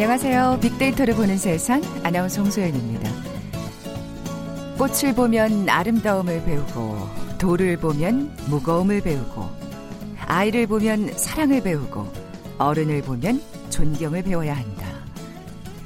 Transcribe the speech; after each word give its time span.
안녕하세요. 0.00 0.60
빅데이터를 0.62 1.14
보는 1.14 1.36
세상 1.36 1.82
아나운서 2.02 2.40
홍소연입니다. 2.40 3.10
꽃을 4.78 5.14
보면 5.14 5.68
아름다움을 5.68 6.42
배우고 6.42 6.96
돌을 7.36 7.76
보면 7.76 8.34
무거움을 8.48 9.02
배우고 9.02 9.46
아이를 10.24 10.66
보면 10.68 11.18
사랑을 11.18 11.62
배우고 11.62 12.10
어른을 12.56 13.02
보면 13.02 13.42
존경을 13.68 14.22
배워야 14.22 14.56
한다. 14.56 14.86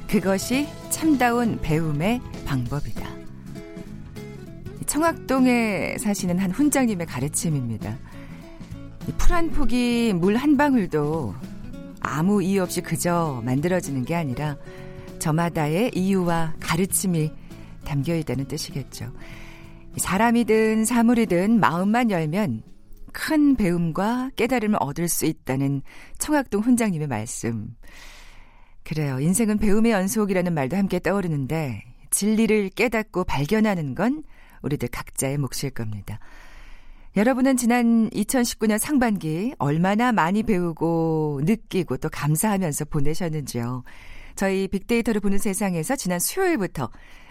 그것이 0.07 0.69
참다운 0.89 1.59
배움의 1.61 2.21
방법이다. 2.45 3.05
청학동에 4.85 5.97
사시는 5.97 6.39
한 6.39 6.51
훈장님의 6.51 7.05
가르침입니다. 7.05 7.97
풀한 9.17 9.51
폭이 9.51 10.13
물한 10.15 10.55
방울도 10.55 11.35
아무 12.05 12.43
이유 12.43 12.61
없이 12.61 12.81
그저 12.81 13.41
만들어지는 13.43 14.05
게 14.05 14.15
아니라 14.15 14.57
저마다의 15.19 15.91
이유와 15.95 16.55
가르침이 16.59 17.31
담겨 17.83 18.15
있다는 18.15 18.47
뜻이겠죠. 18.47 19.11
사람이든 19.97 20.85
사물이든 20.85 21.59
마음만 21.59 22.11
열면 22.11 22.63
큰 23.11 23.55
배움과 23.55 24.29
깨달음을 24.35 24.77
얻을 24.81 25.07
수 25.07 25.25
있다는 25.25 25.81
청학동 26.17 26.61
훈장님의 26.61 27.07
말씀. 27.07 27.75
그래요. 28.83 29.19
인생은 29.19 29.57
배움의 29.57 29.93
연속이라는 29.93 30.53
말도 30.53 30.77
함께 30.77 30.99
떠오르는데 30.99 31.83
진리를 32.11 32.69
깨닫고 32.69 33.23
발견하는 33.23 33.95
건 33.95 34.23
우리들 34.61 34.89
각자의 34.89 35.37
몫일 35.37 35.71
겁니다. 35.73 36.19
여러분은 37.15 37.55
지난 37.55 38.09
2019년 38.09 38.77
상반기 38.77 39.53
얼마나 39.57 40.11
많이 40.11 40.43
배우고 40.43 41.41
느끼고 41.45 41.95
또 41.97 42.09
감사하면서 42.09 42.85
보내셨는지요. 42.85 43.83
저희 44.35 44.67
빅데이터를 44.67 45.21
보는 45.21 45.37
세상에서 45.37 45.95
지난 45.95 46.19
수요일부터 46.19 46.89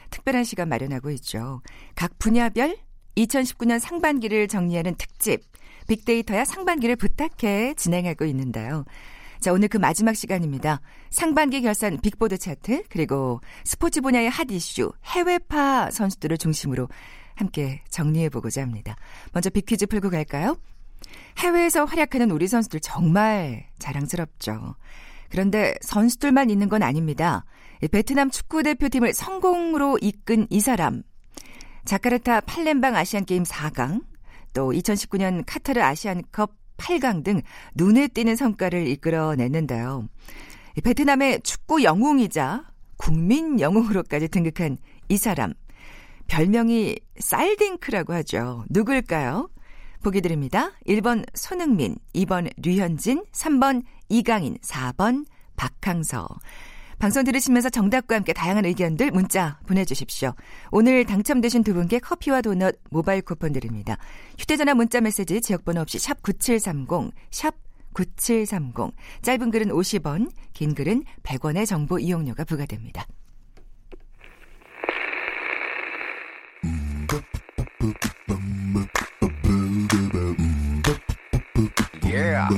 특별한 0.09 0.45
시간 0.45 0.71
마련하고 0.71 1.11
있죠. 1.11 1.61
각 1.95 2.19
분야별 2.19 2.79
2019년 3.17 3.79
상반기를 3.79 4.49
정리하는 4.49 4.95
특집 4.95 5.43
빅데이터야 5.87 6.47
상반기를 6.47 6.97
부탁해 6.97 7.75
진행하고 7.75 8.25
있는데요. 8.25 8.87
자, 9.39 9.53
오늘 9.53 9.69
그 9.69 9.77
마지막 9.77 10.17
시간입니다. 10.17 10.81
상반기 11.11 11.61
결산 11.61 11.99
빅보드 12.01 12.39
차트, 12.39 12.85
그리고 12.89 13.43
스포츠 13.65 14.01
분야의 14.01 14.31
핫 14.31 14.51
이슈, 14.51 14.93
해외파 15.05 15.91
선수들을 15.91 16.39
중심으로 16.39 16.89
함께 17.35 17.83
정리해보고자 17.89 18.63
합니다. 18.63 18.97
먼저 19.33 19.51
빅퀴즈 19.51 19.87
풀고 19.87 20.11
갈까요? 20.11 20.57
해외에서 21.39 21.85
활약하는 21.85 22.31
우리 22.31 22.47
선수들 22.47 22.81
정말 22.81 23.67
자랑스럽죠. 23.79 24.77
그런데 25.31 25.75
선수들만 25.81 26.51
있는 26.51 26.69
건 26.69 26.83
아닙니다. 26.83 27.45
베트남 27.91 28.31
축구대표팀을 28.31 29.13
성공으로 29.13 29.99
이끈 30.01 30.47
이 30.51 30.61
사람. 30.61 31.03
자카르타 31.85 32.43
팔렘방 32.43 32.97
아시안게임 32.97 33.43
4강, 33.43 34.03
또 34.55 34.71
2019년 34.73 35.43
카타르 35.47 35.83
아시안컵 35.83 36.53
8강 36.77 37.25
등 37.25 37.43
눈에 37.75 38.09
띄는 38.09 38.37
성과를 38.37 38.87
이끌어냈는데요. 38.89 40.09
베트남의 40.83 41.43
축구 41.43 41.83
영웅이자 41.83 42.65
국민 42.97 43.61
영웅으로까지 43.61 44.29
등극한 44.29 44.79
이 45.09 45.17
사람. 45.17 45.53
별명이 46.27 46.97
쌀딩크라고 47.19 48.13
하죠. 48.15 48.65
누굴까요? 48.71 49.49
보기 50.03 50.21
드립니다. 50.21 50.73
1번 50.87 51.25
손흥민, 51.35 51.97
2번 52.15 52.51
류현진, 52.57 53.25
3번 53.33 53.83
이강인, 54.09 54.59
4번 54.59 55.25
박항서. 55.57 56.29
방송 56.99 57.25
들으시면서 57.25 57.71
정답과 57.71 58.15
함께 58.17 58.33
다양한 58.33 58.65
의견들 58.65 59.11
문자 59.11 59.59
보내주십시오. 59.67 60.35
오늘 60.71 61.05
당첨되신 61.05 61.65
두 61.65 61.75
분께 61.75 61.99
커피와 61.99 62.41
도넛 62.41 62.77
모바일 62.91 63.23
쿠폰 63.23 63.53
드립니다. 63.53 63.99
휴대전화 64.39 64.75
문자 64.75 65.01
메시지 65.01 65.41
지역번호 65.41 65.81
없이 65.81 65.99
샵 65.99 66.23
9730, 66.23 67.13
샵 67.31 67.55
9730. 67.95 68.95
짧은 69.23 69.51
글은 69.51 69.69
50원, 69.69 70.31
긴 70.53 70.75
글은 70.75 71.05
100원의 71.23 71.67
정보 71.67 71.99
이용료가 71.99 72.45
부과됩니다. 72.45 73.07
Yeah. 82.03 82.49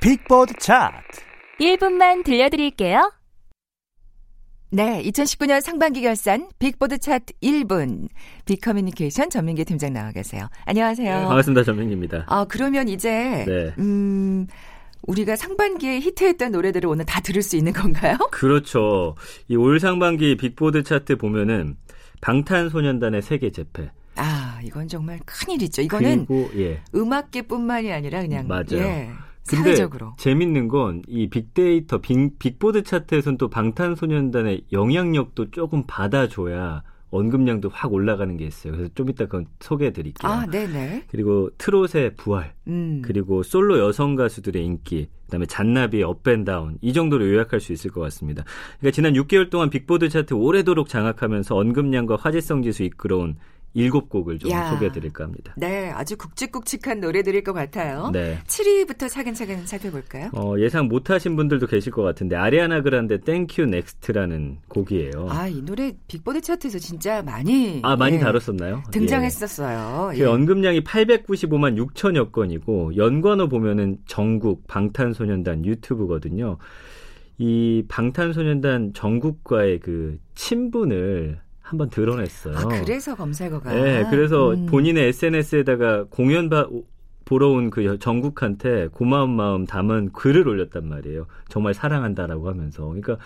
빅보드 0.00 0.54
차트 0.58 1.20
1분만 1.60 2.24
들려드릴게요. 2.24 3.12
네, 4.72 5.02
2019년 5.02 5.60
상반기 5.60 6.00
결산 6.00 6.48
빅보드 6.58 6.98
차트 6.98 7.34
1분 7.42 8.08
빅커뮤니케이션 8.44 9.28
전민기 9.28 9.64
팀장 9.64 9.92
나와 9.92 10.12
계세요. 10.12 10.48
안녕하세요. 10.64 11.20
네, 11.20 11.26
반갑습니다. 11.26 11.64
전민기입니다. 11.64 12.24
아, 12.28 12.46
그러면 12.48 12.88
이제 12.88 13.44
네. 13.46 13.74
음 13.78 14.46
우리가 15.10 15.34
상반기에 15.34 15.98
히트했던 16.00 16.52
노래들을 16.52 16.88
오늘 16.88 17.04
다 17.04 17.20
들을 17.20 17.42
수 17.42 17.56
있는 17.56 17.72
건가요? 17.72 18.16
그렇죠. 18.30 19.16
이 19.48 19.56
올 19.56 19.80
상반기 19.80 20.36
빅보드 20.36 20.84
차트 20.84 21.16
보면은 21.16 21.76
방탄소년단의 22.20 23.22
세계 23.22 23.50
제패. 23.50 23.90
아, 24.16 24.60
이건 24.62 24.86
정말 24.88 25.18
큰일이죠. 25.24 25.82
이거는 25.82 26.26
그리고, 26.26 26.50
예. 26.56 26.80
음악계뿐만이 26.94 27.92
아니라 27.92 28.20
그냥 28.22 28.46
맞아요. 28.46 28.66
예. 28.78 29.10
근데 29.48 29.64
사회적으로. 29.64 30.14
재밌는 30.18 30.68
건 30.68 31.02
이 31.08 31.28
빅데이터 31.28 31.98
빅, 31.98 32.38
빅보드 32.38 32.82
차트에서는 32.84 33.36
또 33.38 33.48
방탄소년단의 33.50 34.66
영향력도 34.70 35.50
조금 35.50 35.84
받아줘야 35.88 36.82
언급량도 37.10 37.68
확 37.70 37.92
올라가는 37.92 38.36
게 38.36 38.44
있어요. 38.46 38.72
그래서 38.72 38.90
좀 38.94 39.08
이따 39.10 39.24
그건 39.24 39.46
소개해 39.60 39.92
드릴게요. 39.92 40.30
아, 40.30 40.46
네네. 40.46 41.04
그리고 41.08 41.50
트롯의 41.58 42.14
부활, 42.16 42.54
음. 42.68 43.02
그리고 43.04 43.42
솔로 43.42 43.78
여성 43.78 44.14
가수들의 44.14 44.64
인기, 44.64 45.08
그다음에 45.24 45.46
잔나비의 45.46 46.02
up 46.04 46.20
and 46.20 46.45
down 46.45 46.78
이 46.80 46.92
정도로 46.92 47.28
요약할 47.28 47.60
수 47.60 47.72
있을 47.72 47.90
것 47.90 48.00
같습니다. 48.02 48.44
그러니까 48.78 48.94
지난 48.94 49.14
6개월 49.14 49.50
동안 49.50 49.70
빅보드 49.70 50.08
차트 50.08 50.34
오래도록 50.34 50.88
장악하면서 50.88 51.56
언급량과 51.56 52.16
화제성 52.16 52.62
지수 52.62 52.82
이끌어온 52.84 53.36
일곱 53.72 54.08
곡을 54.08 54.38
좀 54.38 54.50
소개해 54.50 54.90
드릴까 54.92 55.24
합니다. 55.24 55.54
네, 55.56 55.90
아주 55.90 56.16
굵직굵직한 56.16 57.00
노래들일 57.00 57.44
것 57.44 57.52
같아요. 57.52 58.10
네. 58.12 58.38
7위부터 58.46 59.08
차근차근 59.08 59.66
살펴볼까요? 59.66 60.30
어, 60.34 60.54
예상 60.58 60.88
못하신 60.88 61.36
분들도 61.36 61.66
계실 61.66 61.92
것 61.92 62.02
같은데 62.02 62.36
아리아나 62.36 62.82
그란데 62.82 63.20
Thank 63.20 63.66
U, 63.66 63.81
Next라는 63.81 64.58
곡이에요. 64.68 65.28
아, 65.30 65.46
이 65.46 65.62
노래 65.62 65.92
빅보드 66.08 66.40
차트에서 66.40 66.78
진짜 66.78 67.22
많이 67.22 67.80
아 67.82 67.96
많이 67.96 68.16
예, 68.16 68.20
다뤘었나요? 68.20 68.82
등장했었어요. 68.90 70.12
예. 70.14 70.18
그 70.18 70.30
언급량이 70.30 70.82
895만 70.82 71.76
6천여 71.76 72.32
건이고 72.32 72.96
연관어 72.96 73.48
보면은 73.48 73.98
정국 74.06 74.66
방탄소년단 74.66 75.64
유튜브거든요. 75.64 76.58
이 77.38 77.84
방탄소년단 77.88 78.92
정국과의 78.94 79.80
그 79.80 80.18
친분을 80.34 81.40
한번 81.70 81.88
드러냈어요. 81.88 82.56
아, 82.56 82.64
그래서 82.66 83.14
검색어가. 83.14 83.72
네, 83.72 84.04
그래서 84.10 84.50
음. 84.54 84.66
본인의 84.66 85.06
SNS에다가 85.08 86.04
공연 86.10 86.50
바, 86.50 86.66
보러 87.24 87.48
온 87.50 87.70
그 87.70 87.96
정국한테 88.00 88.88
고마운 88.88 89.30
마음 89.30 89.66
담은 89.66 90.10
글을 90.12 90.48
올렸단 90.48 90.88
말이에요. 90.88 91.28
정말 91.48 91.72
사랑한다라고 91.72 92.48
하면서. 92.48 92.84
그러니까 92.86 93.18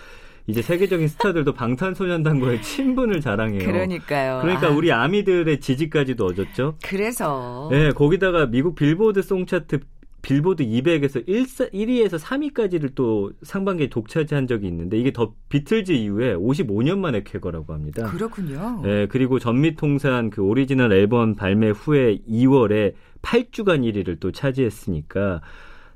이제 0.47 0.61
세계적인 0.61 1.09
스타들도 1.09 1.55
방탄소년단과의 1.57 2.61
친분을 2.61 3.23
자랑해요. 3.23 3.65
그러니까요. 3.65 4.41
그러니까 4.43 4.67
아. 4.67 4.71
우리 4.73 4.93
아미들의 4.93 5.59
지지까지도 5.61 6.27
얻었죠. 6.27 6.77
그래서. 6.85 7.69
네, 7.71 7.93
거기다가 7.93 8.45
미국 8.45 8.75
빌보드 8.75 9.23
송 9.23 9.47
차트 9.47 9.81
빌보드 10.25 10.65
200에서 10.65 11.23
1, 11.29 11.45
1위에서 11.45 12.19
3위까지를 12.19 12.95
또 12.95 13.31
상반기에 13.43 13.91
독차지한 13.91 14.47
적이 14.47 14.69
있는데 14.69 14.99
이게 14.99 15.13
더 15.13 15.35
비틀즈 15.51 15.93
이후에 15.93 16.35
55년 16.35 16.99
만에 16.99 17.23
쾌거라고 17.23 17.75
합니다. 17.75 18.11
그렇군요. 18.11 18.81
네, 18.83 19.07
그리고 19.07 19.39
전미통산 19.39 20.31
그 20.31 20.43
오리지널 20.43 20.93
앨범 20.95 21.35
발매 21.35 21.71
후에 21.71 22.19
2월에 22.27 22.95
8주간 23.21 23.83
1위를 23.83 24.19
또 24.19 24.33
차지했으니까 24.33 25.43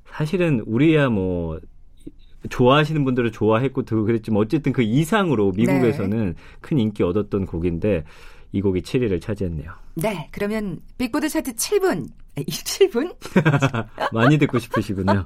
사실은 0.04 0.62
우리야 0.66 1.08
뭐 1.08 1.58
좋아하시는 2.50 3.04
분들은 3.04 3.32
좋아했고 3.32 3.84
그랬지만 3.84 4.42
어쨌든 4.42 4.72
그 4.72 4.82
이상으로 4.82 5.52
미국에서는 5.52 6.26
네. 6.26 6.34
큰 6.60 6.78
인기 6.78 7.02
얻었던 7.02 7.46
곡인데 7.46 8.04
이 8.52 8.60
곡이 8.60 8.82
7위를 8.82 9.20
차지했네요. 9.20 9.72
네, 9.94 10.28
그러면 10.32 10.80
빅보드 10.98 11.28
차트 11.28 11.54
7분 11.54 12.08
7분? 12.44 13.14
많이 14.12 14.38
듣고 14.38 14.58
싶으시군요. 14.58 15.24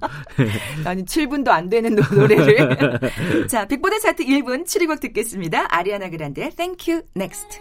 아니 0.85 1.05
7분도 1.05 1.49
안 1.49 1.69
되는 1.69 1.95
노래를. 1.95 3.47
자, 3.49 3.67
빅보드 3.67 4.01
차트 4.01 4.25
1분 4.25 4.65
7위곡 4.67 5.01
듣겠습니다. 5.01 5.67
아리아나 5.69 6.09
그란데 6.11 6.51
Thank 6.51 6.93
You 6.93 7.03
Next. 7.17 7.61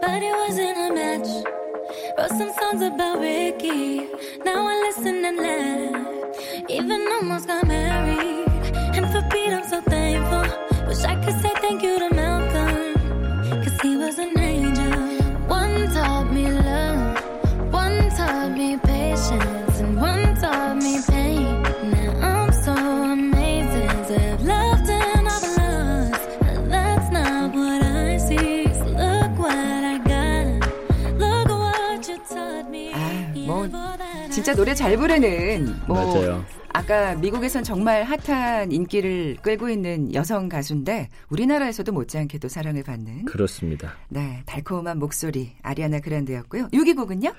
but 0.00 0.22
it 0.22 0.32
wasn't 0.32 0.76
a 0.78 0.90
match. 0.92 1.28
Wrote 2.18 2.30
some 2.30 2.52
songs 2.60 2.82
about 2.82 3.20
Ricky. 3.20 4.00
Now 4.44 4.66
I 4.66 4.74
listen 4.86 5.24
and 5.24 5.38
laugh. 5.38 6.70
Even 6.70 7.06
almost 7.12 7.46
got 7.46 7.66
married. 7.66 8.48
And 8.96 9.06
for 9.10 9.22
Pete, 9.30 9.52
I'm 9.52 9.64
so 9.64 9.80
thankful. 9.82 10.46
Wish 10.88 11.04
I 11.04 11.14
could 11.22 11.40
say 11.42 11.52
thank 11.60 11.82
you 11.82 11.95
진짜 34.46 34.58
노래 34.58 34.74
잘 34.74 34.96
부르는 34.96 35.74
뭐 35.88 35.96
맞아요. 35.96 36.44
아까 36.72 37.16
미국에선 37.16 37.64
정말 37.64 38.04
핫한 38.04 38.70
인기를 38.70 39.38
끌고 39.42 39.68
있는 39.68 40.14
여성 40.14 40.48
가수인데 40.48 41.08
우리나라에서도 41.30 41.90
못지않게도 41.90 42.46
사랑을 42.46 42.84
받는 42.84 43.24
그렇습니다. 43.24 43.94
네 44.08 44.44
달콤한 44.46 45.00
목소리 45.00 45.50
아리아나 45.62 45.98
그란데였고요. 45.98 46.68
6위 46.68 46.94
곡은요? 46.94 47.34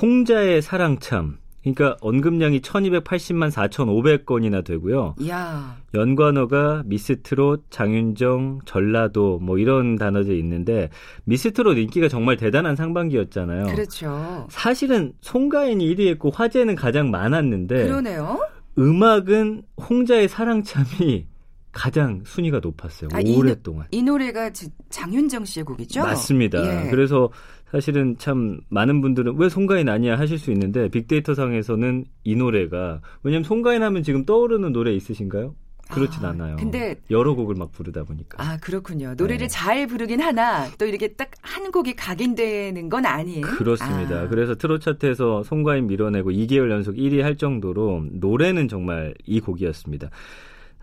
홍자의 0.00 0.62
사랑 0.62 0.98
참. 0.98 1.36
그러니까 1.64 1.96
언급량이 2.02 2.60
1280만 2.60 3.50
4,500건이나 3.50 4.62
되고요. 4.64 5.14
이야 5.18 5.76
연관어가 5.94 6.82
미스트롯, 6.84 7.64
장윤정, 7.70 8.60
전라도 8.66 9.38
뭐 9.38 9.58
이런 9.58 9.96
단어들이 9.96 10.38
있는데 10.38 10.90
미스트롯 11.24 11.78
인기가 11.78 12.08
정말 12.08 12.36
대단한 12.36 12.76
상반기였잖아요. 12.76 13.66
그렇죠. 13.66 14.46
사실은 14.50 15.14
송가인이 15.22 15.94
1위 15.94 16.08
했고 16.08 16.30
화제는 16.30 16.74
가장 16.74 17.10
많았는데 17.10 17.84
그러네요. 17.84 18.40
음악은 18.78 19.62
홍자의 19.88 20.28
사랑참이 20.28 21.26
가장 21.74 22.22
순위가 22.24 22.60
높았어요. 22.62 23.10
아, 23.12 23.20
이 23.20 23.36
오랫동안. 23.36 23.86
이 23.90 24.02
노래가 24.02 24.50
지- 24.50 24.68
장윤정 24.90 25.44
씨의 25.44 25.64
곡이죠? 25.64 26.02
맞습니다. 26.02 26.86
예. 26.86 26.90
그래서 26.90 27.30
사실은 27.70 28.16
참 28.18 28.60
많은 28.68 29.00
분들은 29.00 29.34
왜 29.36 29.48
송가인 29.48 29.88
아니야 29.88 30.16
하실 30.18 30.38
수 30.38 30.52
있는데 30.52 30.88
빅데이터 30.88 31.34
상에서는 31.34 32.04
이 32.22 32.36
노래가 32.36 33.00
왜냐면 33.24 33.42
송가인 33.44 33.82
하면 33.82 34.02
지금 34.04 34.24
떠오르는 34.24 34.72
노래 34.72 34.92
있으신가요? 34.94 35.54
그렇진 35.90 36.24
아, 36.24 36.30
않아요. 36.30 36.56
근데- 36.56 36.98
여러 37.10 37.34
곡을 37.34 37.56
막 37.56 37.70
부르다 37.72 38.04
보니까. 38.04 38.42
아 38.42 38.56
그렇군요. 38.58 39.14
노래를 39.18 39.46
네. 39.46 39.48
잘 39.48 39.86
부르긴 39.86 40.20
하나 40.20 40.66
또 40.78 40.86
이렇게 40.86 41.08
딱 41.08 41.30
한 41.42 41.70
곡이 41.70 41.94
각인되는 41.94 42.88
건 42.88 43.04
아니에요. 43.06 43.42
그렇습니다. 43.42 44.22
아, 44.22 44.28
그래서 44.28 44.54
트롯 44.54 44.80
차트에서 44.80 45.42
송가인 45.44 45.86
밀어내고 45.86 46.30
2개월 46.30 46.70
연속 46.70 46.96
1위 46.96 47.20
할 47.20 47.36
정도로 47.36 48.06
노래는 48.12 48.66
정말 48.68 49.14
이 49.26 49.40
곡이었습니다. 49.40 50.08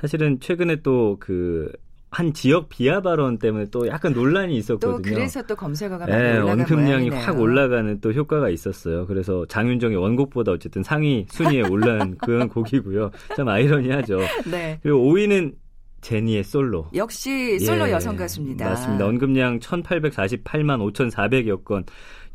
사실은 0.02 0.40
최근에 0.40 0.78
또그 0.82 1.72
한 2.10 2.34
지역 2.34 2.68
비하 2.68 3.02
발언 3.02 3.38
때문에 3.38 3.68
또 3.72 3.88
약간 3.88 4.14
논란이 4.14 4.58
있었거든요. 4.58 4.98
또 4.98 5.02
그래서 5.02 5.42
또 5.44 5.56
검색어가 5.56 6.08
많이 6.08 6.22
네, 6.22 6.38
언급량이 6.40 6.86
모양이네요. 6.86 7.22
확 7.22 7.40
올라가는 7.40 8.02
또 8.02 8.12
효과가 8.12 8.50
있었어요. 8.50 9.06
그래서 9.06 9.46
장윤정의 9.46 9.96
원곡보다 9.96 10.52
어쨌든 10.52 10.84
상위 10.84 11.26
순위에 11.30 11.62
올라간 11.70 12.18
그런 12.18 12.50
곡이고요. 12.50 13.12
참 13.38 13.48
아이러니하죠. 13.48 14.20
네. 14.52 14.80
그리고 14.82 15.00
5위는 15.00 15.54
제니의 16.02 16.44
솔로. 16.44 16.90
역시 16.96 17.60
솔로 17.60 17.88
예, 17.88 17.92
여성 17.92 18.16
가수입니다. 18.16 18.66
맞습니다. 18.66 19.06
언급량 19.06 19.60
1848만 19.60 20.92
5,400여 20.92 21.64
건. 21.64 21.86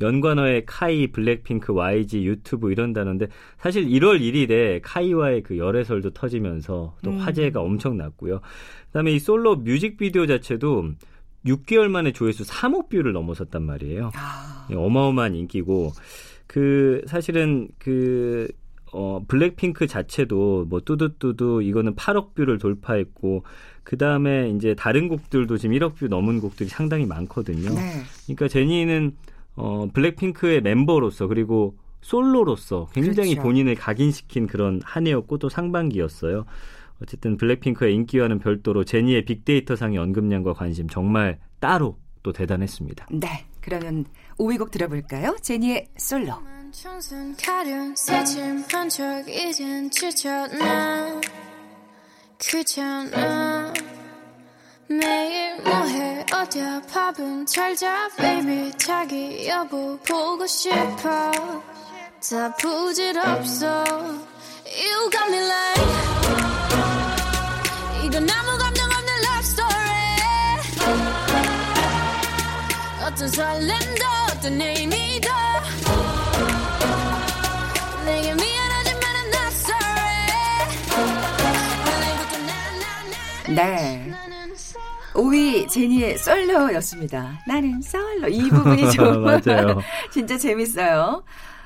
연관어에 0.00 0.64
카이, 0.66 1.08
블랙핑크, 1.08 1.72
YG, 1.72 2.25
유튜브 2.25 2.70
이런 2.70 2.93
단어인데 2.93 3.28
사실 3.58 3.87
1월 3.87 4.20
1일에 4.20 4.81
카이와의 4.82 5.43
그 5.43 5.58
열애설도 5.58 6.10
터지면서 6.10 6.96
또 7.02 7.10
음. 7.10 7.19
화제가 7.19 7.60
엄청 7.60 7.96
났고요. 7.96 8.40
그다음에 8.87 9.12
이 9.12 9.19
솔로 9.19 9.56
뮤직비디오 9.56 10.26
자체도 10.26 10.90
6개월 11.46 11.88
만에 11.88 12.12
조회수 12.12 12.44
3억 12.44 12.88
뷰를 12.88 13.12
넘어섰단 13.12 13.62
말이에요. 13.62 14.10
아, 14.14 14.66
예, 14.70 14.75
어마어마한 14.75 15.34
인기고 15.34 15.93
그 16.46 17.02
사실은 17.06 17.69
그 17.78 18.49
어, 18.92 19.22
블랙핑크 19.26 19.87
자체도 19.87 20.66
뭐 20.69 20.81
뚜두뚜두 20.81 21.62
이거는 21.62 21.94
8억 21.96 22.34
뷰를 22.34 22.58
돌파했고 22.58 23.44
그 23.82 23.96
다음에 23.99 24.50
이제 24.50 24.75
다른 24.75 25.08
곡들도 25.08 25.58
지금 25.58 25.76
1억 25.76 25.96
뷰 25.96 26.08
넘은 26.08 26.40
곡들이 26.40 26.69
상당히 26.69 27.06
많거든요. 27.06 27.70
네. 27.75 28.02
그러니까 28.25 28.49
제니는 28.49 29.14
어, 29.56 29.88
블랙핑크의 29.93 30.61
멤버로서 30.61 31.26
그리고 31.26 31.76
솔로로서 32.03 32.88
굉장히 32.93 33.31
그렇죠. 33.31 33.43
본인을 33.43 33.75
각인시킨 33.75 34.47
그런 34.47 34.81
한 34.85 35.06
해였고 35.06 35.38
또 35.38 35.49
상반기였어요. 35.49 36.44
어쨌든 37.03 37.37
블랙핑크의 37.37 37.94
인기와는 37.94 38.38
별도로 38.38 38.85
제니의 38.85 39.25
빅데이터 39.25 39.76
상의 39.76 39.99
언급량과 39.99 40.53
관심 40.55 40.88
정말 40.88 41.38
따로 41.58 41.99
또 42.23 42.32
대단했습니다. 42.32 43.08
네. 43.12 43.47
그러면 43.61 44.05
5위 44.38 44.58
곡 44.58 44.70
들어볼까요? 44.70 45.37
제니의 45.43 45.88
솔로. 45.97 46.35
매일 54.88 55.61
뭐해? 55.62 56.27
어디야 56.33 56.83
밥은 56.93 57.47
잘자 57.47 58.09
baby. 58.17 58.73
자기 58.79 59.49
여보 59.49 59.99
보고 59.99 60.47
싶어. 60.47 61.33
다 62.31 62.55
부질없어. 62.61 63.85
You 63.85 65.11
got 65.11 65.29
me 65.29 65.38
like 65.38 65.87
이건 68.05 68.31
아무 68.31 68.59
감정 68.59 68.87
없는 68.90 69.14
love 69.25 69.38
story. 69.40 70.16
어떤 73.05 73.28
설렘도 73.28 74.05
어떤 74.31 74.61
의미도 74.61 75.28
내게 78.05 78.35
미안하지만 78.35 79.02
I'm 79.02 79.28
not 79.35 79.52
sorry. 79.52 80.26
네. 83.49 84.12
나는 85.16 85.23
so 85.23 85.23
5위 85.23 85.68
제니의 85.68 86.18
솔로였습니다. 86.18 87.38
나는 87.46 87.80
솔로. 87.82 88.28
이 88.28 88.49
부분이 88.50 88.90
좀 88.92 89.23
맞아요. 89.23 89.80
진짜 90.12 90.37
재밌어요. 90.37 91.23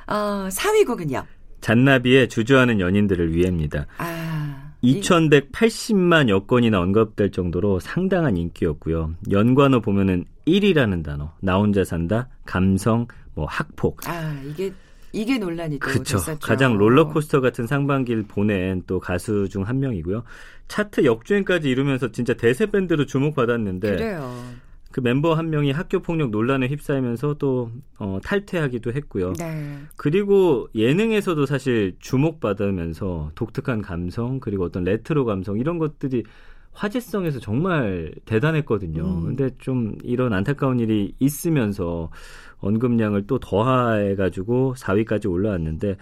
어, 0.07 0.49
4위 0.51 0.87
곡은요. 0.87 1.25
잔나비의 1.61 2.29
주저하는 2.29 2.81
연인들을 2.81 3.35
위해입니다. 3.35 3.87
아, 3.99 4.73
이- 4.81 5.01
2180만 5.01 6.29
여건이나 6.29 6.81
언급될 6.81 7.33
정도로 7.33 7.81
상당한 7.81 8.37
인기였고요. 8.37 9.15
연관어 9.31 9.81
보면은 9.81 10.25
1이라는 10.47 11.05
단어, 11.05 11.33
나 11.41 11.57
혼자 11.57 11.85
산다, 11.85 12.29
감성, 12.47 13.07
뭐 13.35 13.45
학폭. 13.47 14.09
아, 14.09 14.35
이게 14.47 14.73
이게 15.13 15.39
논란이 15.39 15.79
또 15.79 15.87
그렇죠. 15.87 16.19
됐었죠. 16.19 16.39
가장 16.41 16.77
롤러코스터 16.79 17.41
같은 17.41 17.67
상반기를 17.67 18.25
보낸 18.25 18.83
또 18.87 19.01
가수 19.01 19.49
중 19.49 19.63
한 19.63 19.81
명이고요. 19.81 20.23
차트 20.69 21.05
역주행까지 21.05 21.69
이루면서 21.69 22.13
진짜 22.13 22.35
대세 22.35 22.67
밴드로 22.67 23.07
주목받았는데 23.07 23.91
그래요. 23.91 24.45
그 24.93 25.01
멤버 25.01 25.35
한 25.35 25.51
명이 25.51 25.71
학교 25.71 26.01
폭력 26.01 26.31
논란에 26.31 26.67
휩싸이면서 26.67 27.35
또 27.35 27.71
어, 27.99 28.19
탈퇴하기도 28.25 28.93
했고요. 28.93 29.35
네. 29.35 29.79
그리고 29.97 30.69
예능에서도 30.75 31.47
사실 31.47 31.95
주목받으면서 32.01 33.31
독특한 33.35 33.83
감성 33.83 34.41
그리고 34.41 34.65
어떤 34.65 34.85
레트로 34.85 35.25
감성 35.25 35.59
이런 35.59 35.79
것들이 35.79 36.25
화제성에서 36.81 37.41
정말 37.41 38.11
대단했거든요. 38.25 39.05
음. 39.05 39.25
근데 39.27 39.51
좀 39.59 39.97
이런 40.03 40.33
안타까운 40.33 40.81
일이 40.81 41.15
있으면서 41.19 42.11
언급량을 42.61 43.27
또 43.27 43.39
더해가지고 43.39 44.75
4위까지 44.79 45.31
올라왔는데 45.31 45.97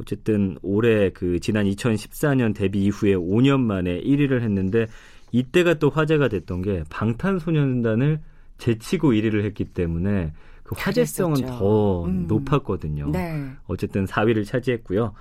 어쨌든 0.00 0.58
올해 0.62 1.10
그 1.10 1.38
지난 1.38 1.64
2014년 1.66 2.56
데뷔 2.56 2.82
이후에 2.84 3.14
5년 3.14 3.60
만에 3.60 4.00
1위를 4.00 4.42
했는데 4.42 4.86
이때가 5.30 5.74
또 5.74 5.90
화제가 5.90 6.28
됐던 6.28 6.62
게 6.62 6.82
방탄소년단을 6.90 8.20
제치고 8.58 9.12
1위를 9.12 9.44
했기 9.44 9.64
때문에 9.64 10.32
그 10.64 10.74
화제성은 10.76 11.34
그랬었죠. 11.34 11.58
더 11.58 12.04
음. 12.06 12.26
높았거든요. 12.26 13.10
네. 13.12 13.48
어쨌든 13.68 14.06
4위를 14.06 14.44
차지했고요. 14.44 15.12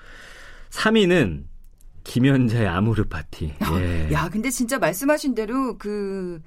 3위는 0.72 1.44
김연자의 2.06 2.68
아모르 2.68 3.04
파티. 3.06 3.54
예. 3.78 4.12
야, 4.14 4.30
근데 4.30 4.50
진짜 4.50 4.80
말씀하신 4.80 5.36
대로 5.36 5.78
그 5.78 6.40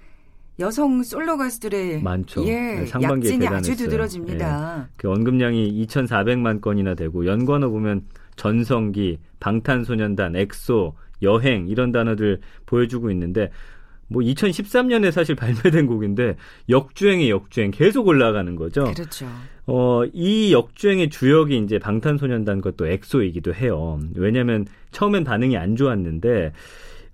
여성 0.60 1.02
솔로 1.02 1.36
가수들의 1.36 2.02
많죠. 2.02 2.44
예, 2.46 2.80
네, 2.80 2.86
상반기에 2.86 3.30
약진이 3.30 3.46
아주 3.46 3.54
대단했어요. 3.54 3.76
두드러집니다. 3.76 4.88
그 4.96 5.10
언급량이 5.10 5.86
2,400만 5.86 6.60
건이나 6.60 6.94
되고 6.94 7.26
연관어 7.26 7.68
보면 7.68 8.06
전성기, 8.36 9.18
방탄소년단, 9.40 10.36
엑소, 10.36 10.94
여행 11.22 11.68
이런 11.68 11.92
단어들 11.92 12.40
보여주고 12.66 13.10
있는데 13.10 13.50
뭐 14.08 14.22
2013년에 14.22 15.10
사실 15.10 15.34
발매된 15.36 15.86
곡인데 15.86 16.36
역주행의 16.68 17.30
역주행 17.30 17.70
계속 17.70 18.06
올라가는 18.08 18.54
거죠. 18.56 18.84
그렇죠. 18.84 19.26
어, 19.66 20.02
이 20.12 20.52
역주행의 20.52 21.10
주역이 21.10 21.58
이제 21.58 21.78
방탄소년단과 21.78 22.72
또 22.76 22.86
엑소이기도 22.86 23.54
해요. 23.54 24.00
왜냐면 24.14 24.66
처음엔 24.92 25.24
반응이 25.24 25.56
안 25.56 25.76
좋았는데 25.76 26.52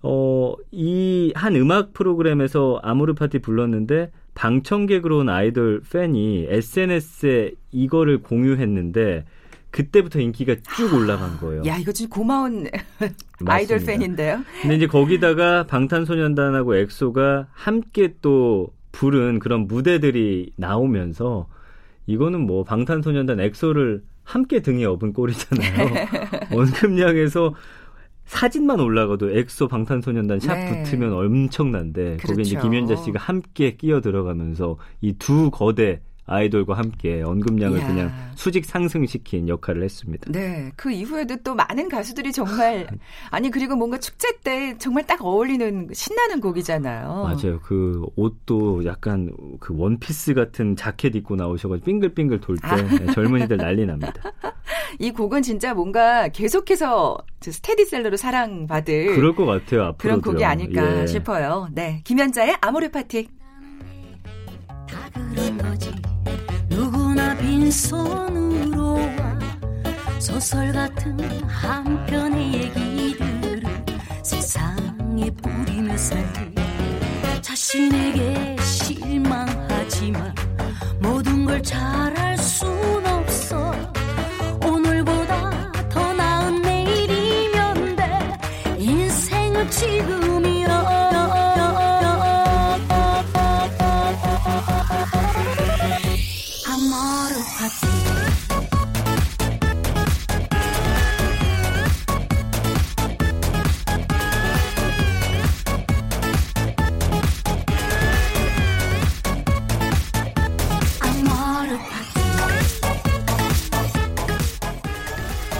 어, 0.02 0.54
이 0.70 1.32
한 1.34 1.56
음악 1.56 1.92
프로그램에서 1.94 2.78
아모르 2.82 3.14
파티 3.14 3.38
불렀는데 3.40 4.10
방청객으로 4.34 5.18
온 5.18 5.28
아이돌 5.28 5.82
팬이 5.90 6.46
SNS에 6.48 7.52
이거를 7.72 8.18
공유했는데 8.22 9.24
그때부터 9.74 10.20
인기가 10.20 10.54
쭉 10.76 10.94
올라간 10.94 11.38
거예요. 11.38 11.64
야, 11.66 11.76
이거 11.76 11.90
진짜 11.90 12.14
고마운 12.14 12.68
아이돌. 13.44 13.80
팬인데요. 13.80 14.44
근데 14.62 14.76
이제 14.76 14.86
거기다가 14.86 15.66
방탄소년단하고 15.66 16.76
엑소가 16.76 17.48
함께 17.52 18.14
또 18.22 18.68
부른 18.92 19.40
그런 19.40 19.66
무대들이 19.66 20.52
나오면서 20.56 21.48
이거는 22.06 22.38
뭐 22.46 22.62
방탄소년단 22.62 23.40
엑소를 23.40 24.04
함께 24.22 24.60
등에 24.62 24.84
업은 24.84 25.12
꼴이잖아요. 25.12 25.90
언급량에서 26.54 27.54
사진만 28.26 28.78
올라가도 28.78 29.36
엑소 29.36 29.66
방탄소년단 29.66 30.38
샵 30.38 30.54
네. 30.54 30.82
붙으면 30.84 31.12
엄청난데 31.12 32.18
거기 32.22 32.42
이제 32.42 32.52
그렇죠. 32.56 32.68
김연자 32.70 32.96
씨가 32.96 33.18
함께 33.18 33.74
끼어 33.76 34.00
들어가면서 34.00 34.78
이 35.00 35.14
두 35.18 35.50
거대 35.50 36.00
아이돌과 36.26 36.74
함께 36.74 37.22
언급량을 37.22 37.78
이야. 37.78 37.86
그냥 37.86 38.12
수직 38.34 38.64
상승시킨 38.64 39.48
역할을 39.48 39.82
했습니다. 39.82 40.30
네, 40.30 40.72
그 40.76 40.90
이후에도 40.90 41.36
또 41.44 41.54
많은 41.54 41.88
가수들이 41.88 42.32
정말 42.32 42.86
아니 43.30 43.50
그리고 43.50 43.76
뭔가 43.76 43.98
축제 43.98 44.28
때 44.42 44.76
정말 44.78 45.06
딱 45.06 45.22
어울리는 45.24 45.88
신나는 45.92 46.40
곡이잖아요. 46.40 47.08
맞아요. 47.24 47.60
그 47.62 48.02
옷도 48.16 48.84
약간 48.86 49.34
그 49.60 49.74
원피스 49.76 50.34
같은 50.34 50.76
자켓 50.76 51.14
입고 51.14 51.36
나오셔 51.36 51.68
가지고 51.68 51.84
빙글빙글 51.84 52.40
돌때 52.40 52.66
아. 52.66 53.12
젊은이들 53.12 53.58
난리 53.58 53.84
납니다. 53.84 54.14
이 54.98 55.10
곡은 55.10 55.42
진짜 55.42 55.74
뭔가 55.74 56.28
계속해서 56.28 57.18
저 57.40 57.52
스테디셀러로 57.52 58.16
사랑받을 58.16 59.16
그럴 59.16 59.34
것 59.34 59.44
같아요. 59.44 59.84
앞으로 59.84 59.96
그런 59.98 60.20
곡이 60.22 60.44
아닐까 60.44 61.06
싶어요. 61.06 61.68
네, 61.72 62.00
김연자의 62.04 62.56
아모르 62.60 62.90
파티. 62.90 63.28
빈손으로 67.64 68.92
와. 68.94 69.38
소설 70.18 70.70
같은 70.70 71.18
한 71.48 72.04
편의 72.04 72.52
얘기들을 72.52 73.62
세상에 74.22 75.30
뿌리며 75.30 75.96
살기 75.96 76.54
자신에게 77.40 78.56
실망하지만 78.60 80.34
모든 81.00 81.46
걸 81.46 81.62
잘할 81.62 82.36
순 82.36 82.68
없어. 83.06 83.72
오늘보다 84.66 85.72
더 85.88 86.12
나은 86.12 86.60
내일이면 86.60 87.96
돼. 87.96 88.38
인생은 88.76 89.70
지금 89.70 90.33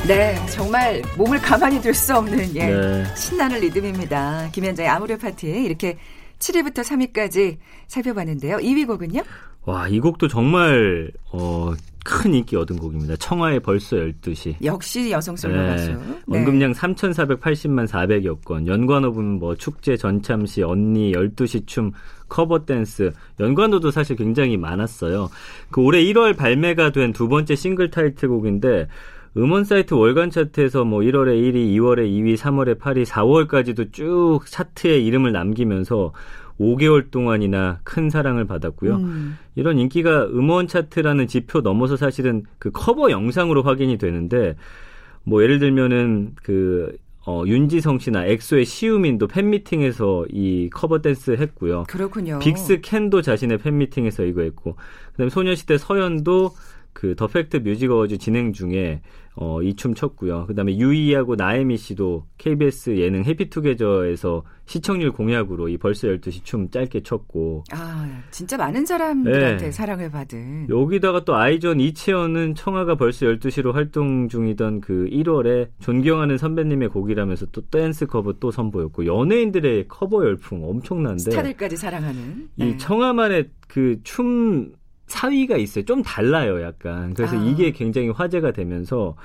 네, 0.07 0.37
정말 0.51 1.01
몸을 1.17 1.41
가만히 1.41 1.81
둘 1.81 1.95
수 1.95 2.15
없는 2.15 2.55
예, 2.57 2.67
네. 2.67 3.05
신나는 3.17 3.61
리듬입니다. 3.61 4.51
김연자의 4.53 4.87
아모르 4.87 5.17
파티 5.17 5.47
이렇게 5.47 5.97
7위부터 6.39 6.85
3위까지 6.85 7.57
살펴봤는데요. 7.87 8.59
2위 8.59 8.87
곡은요? 8.87 9.23
와, 9.65 9.89
이 9.89 10.01
곡도 10.01 10.29
정말 10.29 11.11
어, 11.33 11.73
큰 12.05 12.35
인기 12.35 12.55
얻은 12.55 12.77
곡입니다. 12.77 13.17
청하의 13.17 13.61
벌써 13.61 13.97
12시. 13.97 14.57
역시 14.63 15.11
여성 15.11 15.35
솔로 15.35 15.61
네. 15.61 15.69
가수. 15.69 15.91
네. 16.27 16.39
언급량 16.39 16.73
3,480만 16.73 17.89
400여 17.89 18.45
건. 18.45 18.67
연관어 18.67 19.39
뭐 19.39 19.57
축제 19.57 19.97
전참시 19.97 20.63
언니 20.63 21.13
12시 21.13 21.67
춤 21.67 21.93
커버 22.29 22.65
댄스 22.65 23.13
연관어도 23.41 23.91
사실 23.91 24.17
굉장히 24.17 24.57
많았어요. 24.57 25.31
그 25.71 25.81
올해 25.81 26.03
1월 26.05 26.37
발매가 26.37 26.91
된 26.91 27.13
두 27.13 27.29
번째 27.29 27.55
싱글 27.57 27.91
타이틀곡인데 27.91 28.89
음원 29.37 29.65
사이트 29.65 29.95
월간 29.95 30.31
차트에서 30.31 30.85
뭐 30.85 31.01
1월에 31.01 31.35
1위, 31.35 31.75
2월에 31.77 32.07
2위, 32.09 32.37
3월에 32.37 32.79
8위, 32.79 33.05
4월까지도 33.05 33.93
쭉 33.93 34.41
차트에 34.47 34.99
이름을 35.01 35.33
남기면서 35.33 36.13
5개월 36.61 37.11
동안이나 37.11 37.81
큰 37.83 38.11
사랑을 38.11 38.45
받았고요. 38.47 38.97
음, 38.97 39.39
이런 39.55 39.79
인기가 39.79 40.25
음원 40.27 40.69
차트라는 40.69 41.27
지표 41.27 41.61
넘어서 41.61 41.97
사실은 41.97 42.45
그 42.59 42.71
커버 42.71 43.11
영상으로 43.11 43.63
확인이 43.63 43.99
되는데 43.99 44.55
뭐 45.25 45.43
예를 45.43 45.59
들면은 45.59 46.33
그 46.43 46.97
어, 47.27 47.43
윤지성 47.47 48.01
씨나 48.01 48.27
엑소의 48.27 48.67
시우민도 48.67 49.29
팬미팅에서 49.29 50.27
이 50.31 50.69
커버 50.71 51.01
댄스 51.01 51.33
했고요. 51.33 51.85
그렇군요. 51.89 52.39
빅스 52.39 52.81
켄도 52.83 53.23
자신의 53.23 53.59
팬미팅에서 53.59 54.25
이거 54.25 54.43
했고 54.43 54.77
그다음에 55.13 55.31
소녀시대 55.31 55.79
서현도 55.79 56.51
그 56.95 57.15
더 57.15 57.27
팩트 57.27 57.59
뮤직 57.59 57.91
어워즈 57.91 58.17
진행 58.19 58.53
중에 58.53 59.03
어, 59.37 59.61
이 59.63 59.75
춤 59.75 59.95
췄고요. 59.95 60.47
그다음에 60.47 60.77
유이하고 60.79 61.35
나혜미 61.35 61.77
씨도 61.77 62.25
KBS 62.39 62.99
예능 62.99 63.25
해피투게더에서 63.25 64.45
시청률 64.67 65.11
공약으로 65.11 65.69
이 65.69 65.77
벌써 65.77 66.07
12시 66.07 66.45
춤 66.45 66.71
짧게 66.71 67.03
췄고 67.03 67.65
아, 67.73 68.23
진짜 68.31 68.57
많은 68.57 68.87
사람들한테 68.87 69.65
네. 69.65 69.71
사랑을 69.73 70.11
받은. 70.13 70.69
여기다가 70.71 71.25
또 71.25 71.35
아이즈원 71.35 71.81
이채연은 71.81 72.55
청하가 72.55 72.95
벌써 72.95 73.27
12시로 73.27 73.73
활동 73.73 74.29
중이던 74.29 74.81
그 74.81 75.09
1월에 75.11 75.69
존경하는 75.81 76.39
선배님의 76.39 76.91
곡이라면서 76.91 77.47
또 77.47 77.61
댄스 77.63 78.07
커버 78.07 78.35
또 78.35 78.53
선보였고 78.53 79.05
연예인들의 79.07 79.89
커버 79.89 80.25
열풍 80.25 80.63
엄청난데 80.63 81.19
스타들까지 81.31 81.77
사랑하는. 81.77 82.49
네. 82.55 82.69
이 82.69 82.79
청아만의 82.79 83.51
그 83.67 83.99
춤 84.05 84.73
사위가 85.15 85.57
있어요. 85.57 85.85
좀 85.85 86.03
달라요, 86.03 86.63
약간. 86.63 87.15
그래서 87.15 87.39
아. 87.39 87.45
이게 87.45 87.71
굉장히 87.71 88.09
화제가 88.11 88.53
되면서 88.53 89.17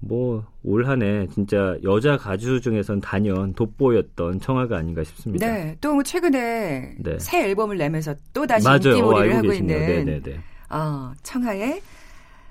뭐 0.00 0.52
올 0.64 0.86
한해 0.86 1.26
진짜 1.34 1.76
여자 1.82 2.16
가수 2.16 2.60
중에선 2.60 3.00
단연 3.00 3.52
돋보였던 3.54 4.40
청아가 4.40 4.76
아닌가 4.76 5.02
싶습니다. 5.02 5.46
네, 5.46 5.76
또뭐 5.80 6.02
최근에 6.04 6.94
네. 6.98 7.18
새 7.18 7.44
앨범을 7.44 7.78
내면서 7.78 8.14
또 8.32 8.46
다시 8.46 8.66
인기몰이를 8.68 9.36
하고 9.36 9.48
계시네요. 9.48 9.78
있는 9.78 10.04
네네네. 10.04 10.40
어, 10.70 11.12
청하의 11.22 11.82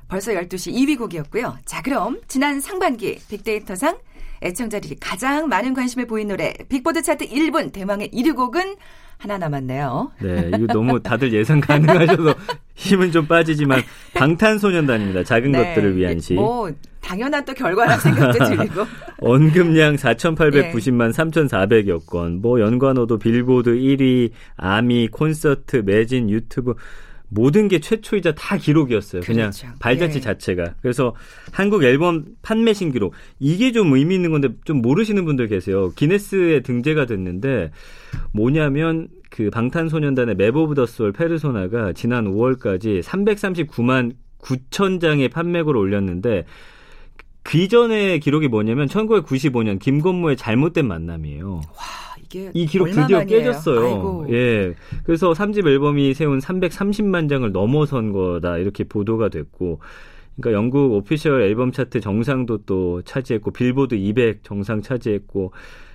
벌써 0.10 0.33
12시 0.33 0.74
2위 0.74 0.98
곡이었고요. 0.98 1.57
자, 1.63 1.81
그럼 1.81 2.19
지난 2.27 2.60
상반기 2.60 3.17
빅데이터상 3.29 3.98
애청자들이 4.43 4.95
가장 5.00 5.48
많은 5.48 5.74
관심을 5.74 6.05
보인 6.05 6.27
노래 6.27 6.53
빅보드 6.67 7.01
차트 7.01 7.29
1부 7.29 7.71
대망의 7.71 8.10
1위 8.10 8.36
곡은 8.36 8.75
하나 9.21 9.37
남았네요. 9.37 10.11
네, 10.19 10.47
이거 10.47 10.65
너무 10.73 10.99
다들 10.99 11.31
예상 11.31 11.61
가능하셔서 11.61 12.33
힘은 12.73 13.11
좀 13.11 13.27
빠지지만 13.27 13.83
방탄소년단입니다. 14.15 15.23
작은 15.23 15.51
네, 15.51 15.59
것들을 15.75 15.95
위한 15.95 16.19
시. 16.19 16.33
뭐 16.33 16.71
당연한 17.01 17.45
또 17.45 17.53
결과라 17.53 17.97
생각도 17.97 18.43
들리고. 18.49 18.83
언급량 19.21 19.93
예. 19.93 19.97
4,890만 19.97 21.13
3,400여 21.13 22.07
건. 22.07 22.41
뭐 22.41 22.59
연관어도 22.59 23.19
빌보드 23.19 23.69
1위, 23.75 24.31
아미, 24.57 25.07
콘서트, 25.09 25.83
매진, 25.85 26.27
유튜브 26.31 26.73
모든 27.33 27.69
게 27.69 27.79
최초이자 27.79 28.33
다 28.35 28.57
기록이었어요. 28.57 29.21
그냥 29.21 29.51
그렇죠. 29.51 29.67
발자취 29.79 30.17
예. 30.17 30.21
자체가. 30.21 30.75
그래서 30.81 31.15
한국 31.51 31.83
앨범 31.83 32.25
판매 32.41 32.73
신기록 32.73 33.13
이게 33.39 33.71
좀 33.71 33.93
의미 33.93 34.15
있는 34.15 34.31
건데 34.31 34.50
좀 34.65 34.81
모르시는 34.81 35.23
분들 35.23 35.47
계세요. 35.47 35.91
기네스에 35.95 36.59
등재가 36.59 37.05
됐는데 37.05 37.71
뭐냐면 38.33 39.07
그 39.29 39.50
방탄소년단의 39.50 40.35
Map 40.36 40.57
of 40.57 40.75
the 40.75 40.86
Soul 40.86 41.13
Persona가 41.13 41.93
지난 41.93 42.25
5월까지 42.25 43.01
339만 43.01 44.13
9천 44.39 45.00
장의 45.00 45.29
판매고를 45.29 45.79
올렸는데 45.79 46.43
그 47.43 47.57
이전의 47.57 48.19
기록이 48.19 48.50
뭐냐면 48.50 48.88
1995년 48.88 49.79
김건모의 49.79 50.35
잘못된 50.35 50.85
만남이에요. 50.85 51.53
와, 51.53 52.11
이게 52.33 52.51
이 52.53 52.65
기록 52.65 52.91
드디어? 52.91 53.25
깨졌어요. 53.25 53.79
아이고. 53.85 54.25
예. 54.31 54.73
그래서 55.03 55.31
3집 55.33 55.67
앨범이 55.67 56.13
세운 56.13 56.39
330만 56.39 57.29
장을 57.29 57.50
넘어선 57.51 58.11
거다 58.11 58.57
이렇게 58.57 58.83
보도가 58.83 59.29
됐고 59.29 59.79
그러니까 60.38 60.57
영국 60.57 60.93
오피셜 60.93 61.41
앨범 61.41 61.71
차트 61.71 62.00
정상도 62.00 62.59
또 62.65 63.01
차지했고 63.03 63.51
빌보드 63.51 63.95
200 63.95 64.43
정상 64.43 64.81
차지했고 64.81 65.51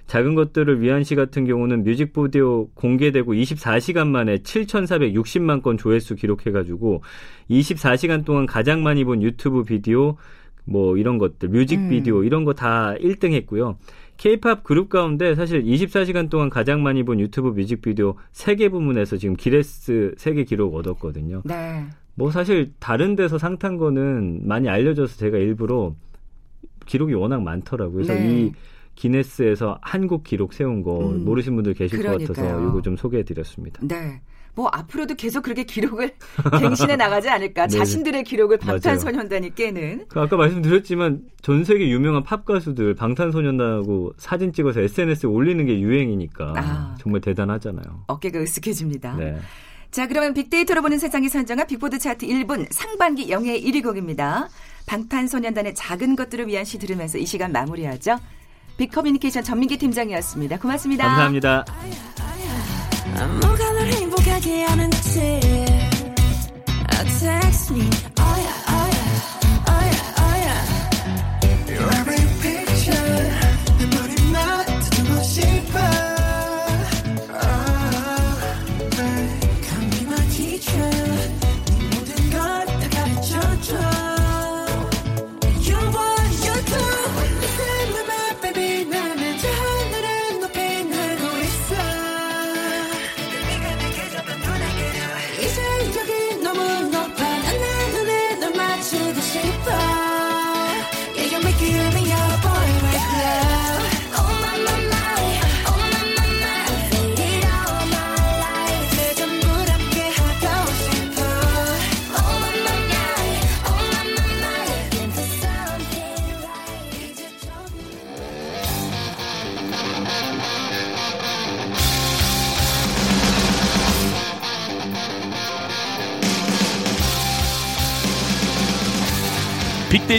작은 0.07 0.37
것들을 0.37 0.81
위한 0.83 1.02
시 1.02 1.16
같은 1.16 1.47
경우는 1.47 1.83
뮤직비디오 1.83 2.69
공개되고 2.75 3.33
24시간 3.35 4.07
만에 4.07 4.37
7,460만 4.38 5.62
건 5.62 5.76
조회수 5.78 6.14
기록해가지고 6.14 7.02
24시간 7.50 8.25
동안 8.25 8.47
가장 8.47 8.83
많이 8.85 9.05
본 9.05 9.21
유튜브 9.23 9.64
비디오 9.64 10.16
뭐 10.64 10.97
이런 10.97 11.19
것들 11.19 11.49
뮤직비디오 11.49 12.19
음. 12.21 12.25
이런 12.25 12.45
거 12.45 12.52
다 12.52 12.95
1등 13.00 13.33
했고요. 13.33 13.78
케이팝 14.17 14.65
그룹 14.65 14.89
가운데 14.89 15.35
사실 15.35 15.63
24시간 15.65 16.31
동안 16.31 16.51
가장 16.51 16.83
많이 16.83 17.03
본 17.03 17.21
유튜브 17.21 17.49
뮤직비디오 17.49 18.15
세개 18.33 18.69
부문에서 18.71 19.17
지금 19.19 19.37
기네스 19.37 20.15
세계 20.17 20.45
기록 20.45 20.75
얻었거든요. 20.75 21.43
네. 21.45 21.85
뭐 22.15 22.31
사실 22.31 22.73
다른 22.79 23.15
데서 23.15 23.39
상 23.39 23.59
탄 23.59 23.77
거는 23.77 24.47
많이 24.47 24.69
알려져서 24.69 25.17
제가 25.17 25.39
일부러 25.39 25.95
기록이 26.87 27.15
워낙 27.15 27.43
많더라고요. 27.43 27.95
그래서 27.95 28.15
네. 28.15 28.47
이 28.47 28.53
기네스에서 28.97 29.79
한국 29.83 30.25
기록 30.25 30.53
세운 30.53 30.83
거 30.83 31.11
음. 31.11 31.25
모르신 31.25 31.55
분들 31.55 31.75
계실 31.75 32.03
것 32.03 32.12
같아서 32.12 32.33
그러니까요. 32.33 32.69
이거 32.69 32.83
좀 32.83 32.97
소개해 32.97 33.23
드렸습니다. 33.23 33.81
네. 33.83 34.21
뭐 34.55 34.69
앞으로도 34.73 35.17
계속 35.17 35.43
그렇게 35.43 35.65
기록을 35.65 36.15
갱신해 36.61 36.97
나가지 36.97 37.29
않을까. 37.29 37.67
네. 37.67 37.76
자신들의 37.76 38.25
기록을. 38.25 38.57
방탄소년단이 38.57 39.55
깨는. 39.55 40.07
그 40.09 40.19
아까 40.19 40.37
말씀드렸지만 40.37 41.21
전 41.43 41.62
세계 41.62 41.88
유명한 41.91 42.23
팝 42.23 42.47
가수들 42.47 42.95
방탄소년단하고 42.95 44.15
사진 44.17 44.55
찍어서 44.55 44.81
SNS에 44.81 45.29
올리는 45.29 45.65
게 45.67 45.79
유행이니까 45.79 46.55
아. 46.57 46.95
정말 46.99 47.21
대단하잖아요. 47.21 48.05
어깨가 48.07 48.41
으쓱해집니다. 48.41 49.19
네. 49.19 49.37
자, 49.91 50.09
그러면 50.09 50.33
빅데이터로 50.33 50.81
보는 50.83 50.99
세상이 50.99 51.29
선정한 51.29 51.67
빅보드 51.67 51.99
차트 51.99 52.26
1분 52.26 52.67
상반기 52.71 53.31
영예 53.31 53.61
1위 53.61 53.83
곡입니다. 53.83 54.49
방탄소년단의 54.87 55.75
작은 55.75 56.17
것들을 56.17 56.47
위한 56.47 56.65
시 56.65 56.79
들으면서 56.79 57.19
이 57.19 57.26
시간 57.26 57.53
마무리하죠. 57.53 58.19
빅커뮤니케이션 58.76 59.42
전민기 59.42 59.78
팀장이었습니다. 59.78 60.59
고맙습니다. 60.59 61.04
감사합니다. 61.04 61.64
뭐 63.40 63.56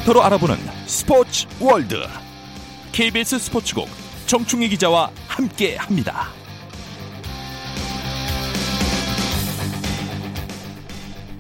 빅데이터로 0.08 0.24
알아보는 0.24 0.56
스포츠 0.86 1.46
월드 1.60 1.96
KBS 2.94 3.40
스포츠국 3.40 3.88
정충희 4.26 4.70
기자와 4.70 5.12
함께합니다. 5.28 6.28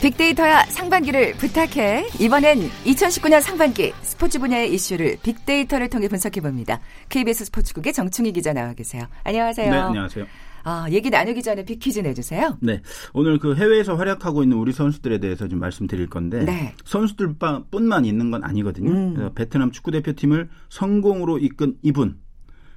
빅데이터야 0.01 0.63
상반기를 0.65 1.33
부탁해. 1.33 2.07
이번엔 2.19 2.69
2019년 2.85 3.41
상반기 3.41 3.93
스포츠 4.01 4.37
분야의 4.37 4.73
이슈를 4.73 5.17
빅데이터를 5.23 5.89
통해 5.89 6.07
분석해 6.07 6.41
봅니다. 6.41 6.79
KBS 7.09 7.45
스포츠국의 7.45 7.93
정충희 7.93 8.33
기자 8.33 8.53
나와 8.53 8.73
계세요. 8.73 9.07
안녕하세요. 9.23 9.71
네, 9.71 9.77
안녕하세요. 9.77 10.25
아, 10.63 10.87
얘기 10.91 11.09
나누기 11.09 11.41
전에 11.41 11.63
빅퀴즈 11.65 11.99
내주세요. 11.99 12.57
네, 12.61 12.81
오늘 13.13 13.39
그 13.39 13.55
해외에서 13.55 13.95
활약하고 13.95 14.43
있는 14.43 14.57
우리 14.57 14.71
선수들에 14.71 15.19
대해서 15.19 15.47
좀 15.47 15.59
말씀드릴 15.59 16.07
건데 16.09 16.43
네. 16.43 16.73
선수들뿐만 16.85 18.05
있는 18.05 18.31
건 18.31 18.43
아니거든요. 18.43 18.91
음. 18.91 19.13
그래서 19.13 19.33
베트남 19.33 19.71
축구 19.71 19.91
대표팀을 19.91 20.49
성공으로 20.69 21.37
이끈 21.39 21.77
이분, 21.83 22.19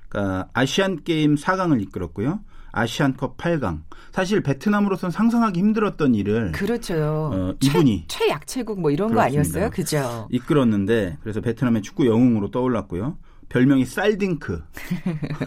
그러니까 0.08 0.48
아시안 0.52 1.02
게임 1.04 1.34
4강을 1.34 1.80
이끌었고요. 1.82 2.40
아시안컵 2.72 3.36
8강. 3.36 3.82
사실 4.12 4.42
베트남으로선 4.42 5.10
상상하기 5.10 5.58
힘들었던 5.58 6.14
일을 6.14 6.52
그렇죠. 6.52 6.94
어, 7.32 7.54
이분이 7.62 8.04
최, 8.08 8.26
최약체국 8.26 8.80
뭐 8.80 8.90
이런 8.90 9.08
거 9.08 9.14
그렇습니다. 9.16 9.40
아니었어요? 9.40 9.70
그죠? 9.70 10.28
이끌었는데 10.30 11.18
그래서 11.20 11.40
베트남의 11.40 11.82
축구 11.82 12.06
영웅으로 12.06 12.50
떠올랐고요. 12.50 13.18
별명이 13.50 13.84
쌀딩크. 13.84 14.62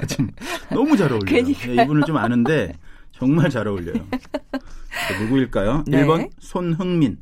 참 0.08 0.30
너무 0.70 0.96
잘 0.96 1.12
어울려요. 1.12 1.44
네, 1.44 1.84
이분을 1.84 2.04
좀 2.04 2.18
아는데 2.18 2.74
정말 3.12 3.50
잘 3.50 3.68
어울려요. 3.68 4.06
자, 4.12 5.20
누구일까요? 5.22 5.86
네. 5.88 6.06
1번 6.06 6.30
손흥민, 6.40 7.18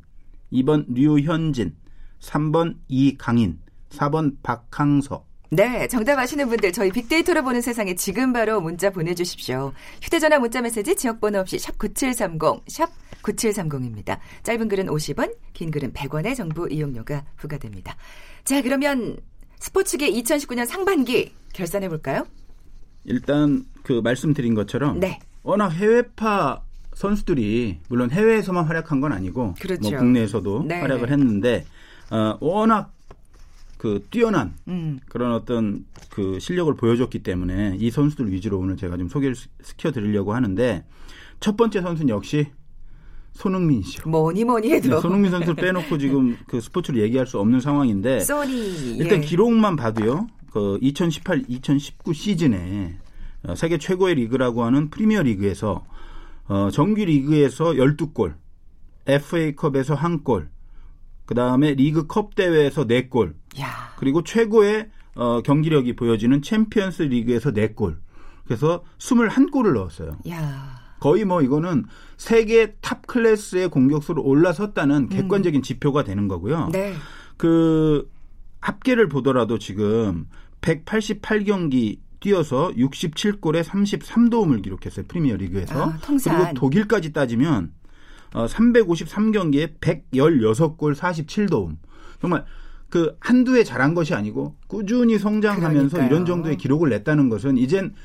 2번 0.52 0.86
류현진, 0.90 1.76
3번 2.20 2.76
이강인, 2.90 3.60
4번 3.92 4.36
박항서. 4.44 5.26
네, 5.54 5.88
정답 5.88 6.18
아시는 6.18 6.48
분들 6.48 6.72
저희 6.72 6.90
빅데이터로 6.92 7.44
보는 7.44 7.62
세상에 7.62 7.94
지금 7.94 8.32
바로 8.32 8.62
문자 8.62 8.90
보내주십시오. 8.90 9.74
휴대전화 10.02 10.40
문자 10.40 10.62
메시지 10.62 10.96
지역번호 10.96 11.40
없이 11.40 11.60
샵 11.60 11.78
9730, 11.78 12.64
샵 12.68 12.90
9730입니다. 13.22 14.18
짧은 14.44 14.68
글은 14.70 14.88
50원, 14.88 15.36
긴 15.54 15.70
글은 15.70 15.94
100원의 15.94 16.36
정보 16.38 16.68
이용료가 16.68 17.26
부과됩니다. 17.36 17.98
자, 18.46 18.62
그러면 18.62 19.18
스포츠계 19.66 20.12
2019년 20.12 20.66
상반기 20.66 21.34
결산해 21.54 21.88
볼까요? 21.88 22.26
일단 23.06 23.64
그 23.84 24.02
말씀드린 24.04 24.56
것처럼 24.56 25.00
네. 25.00 25.20
워낙 25.44 25.70
해외파 25.70 26.64
선수들이 26.96 27.78
물론 27.88 28.10
해외에서만 28.10 28.66
활약한 28.66 29.00
건 29.02 29.14
아니고 29.14 29.54
그렇죠. 29.62 29.90
뭐 29.92 30.00
국내에서도 30.00 30.64
네, 30.68 30.82
활약을 30.82 31.06
네. 31.08 31.14
했는데 31.14 31.66
어, 32.10 32.38
워낙 32.42 32.92
그 33.78 34.04
뛰어난 34.10 34.56
음, 34.68 35.00
그런 35.08 35.32
어떤 35.32 35.86
그 36.10 36.40
실력을 36.40 36.74
보여줬기 36.76 37.20
때문에 37.22 37.78
이 37.80 37.92
선수들 37.92 38.32
위주로 38.32 38.58
오늘 38.60 38.78
제가 38.78 38.98
좀 38.98 39.10
소개를 39.10 39.36
시- 39.36 39.48
시켜드리려고 39.64 40.34
하는데 40.34 40.84
첫 41.40 41.56
번째 41.56 41.82
선수는 41.82 42.10
역시 42.10 42.48
손흥민이죠. 43.34 44.10
뭐니 44.10 44.44
뭐니 44.44 44.72
해도. 44.72 44.96
네, 44.96 45.02
손흥민 45.02 45.32
선수를 45.32 45.56
빼놓고 45.56 45.98
지금 45.98 46.38
그 46.48 46.62
스포츠를 46.62 47.02
얘기할 47.02 47.26
수 47.26 47.40
없는 47.40 47.60
상황인데 47.60 48.22
소니. 48.22 48.98
일단 48.98 49.20
예. 49.20 49.26
기록만 49.26 49.76
봐도요. 49.76 50.28
그 50.52 50.78
2018, 50.82 51.46
2019 51.48 52.14
시즌에 52.14 52.98
어, 53.44 53.56
세계 53.56 53.78
최고의 53.78 54.16
리그라고 54.16 54.64
하는 54.64 54.90
프리미어 54.90 55.24
리그에서 55.24 55.86
어, 56.48 56.70
정규 56.72 57.06
리그에서 57.06 57.72
12골, 57.72 58.36
FA컵에서 59.08 59.96
1골, 59.96 60.50
그다음에 61.26 61.74
리그컵 61.76 62.36
대회에서 62.36 62.86
4골, 62.86 63.34
야, 63.62 63.94
그리고 63.98 64.22
최고의 64.24 64.90
어, 65.16 65.42
경기력이 65.42 65.96
보여지는 65.96 66.42
챔피언스 66.42 67.04
리그에서 67.04 67.52
4골. 67.52 67.98
그래서 68.46 68.84
21골을 68.98 69.74
넣었어요. 69.74 70.18
야. 70.30 70.80
거의 71.02 71.26
뭐 71.26 71.42
이거는 71.42 71.86
세계 72.16 72.76
top 72.80 73.08
class의 73.08 73.70
공격수로 73.70 74.24
올라섰다는 74.24 75.10
객관적인 75.10 75.64
지표가 75.64 76.04
되는 76.04 76.28
거고요. 76.28 76.70
네. 76.72 76.94
그 77.38 78.08
합계를 78.62 79.10
보더라도 79.10 79.58
지금 79.58 80.28
188경기 80.62 81.98
뛰어서 82.20 82.72
67골에 82.78 83.64
33도움을 83.64 84.62
기록했어요. 84.62 85.08
프리미어 85.08 85.38
리그에서. 85.38 85.90
아. 85.90 85.98
그리고 86.00 86.54
독일까지 86.54 87.14
따지면 87.14 87.74
어, 88.36 88.46
353경기에 88.46 89.80
116골 89.80 90.96
47도움. 90.96 91.78
정말 92.22 92.46
그 92.90 93.16
한두 93.20 93.58
해 93.58 93.64
잘한 93.64 93.96
것이 93.96 94.14
아니고 94.14 94.56
꾸준히 94.68 95.18
성장하면서 95.18 95.98
그러니까요. 95.98 96.06
이런 96.06 96.26
정도의 96.28 96.58
기록을 96.58 96.90
냈다는 96.90 97.30
것은 97.30 97.58
이젠 97.58 97.96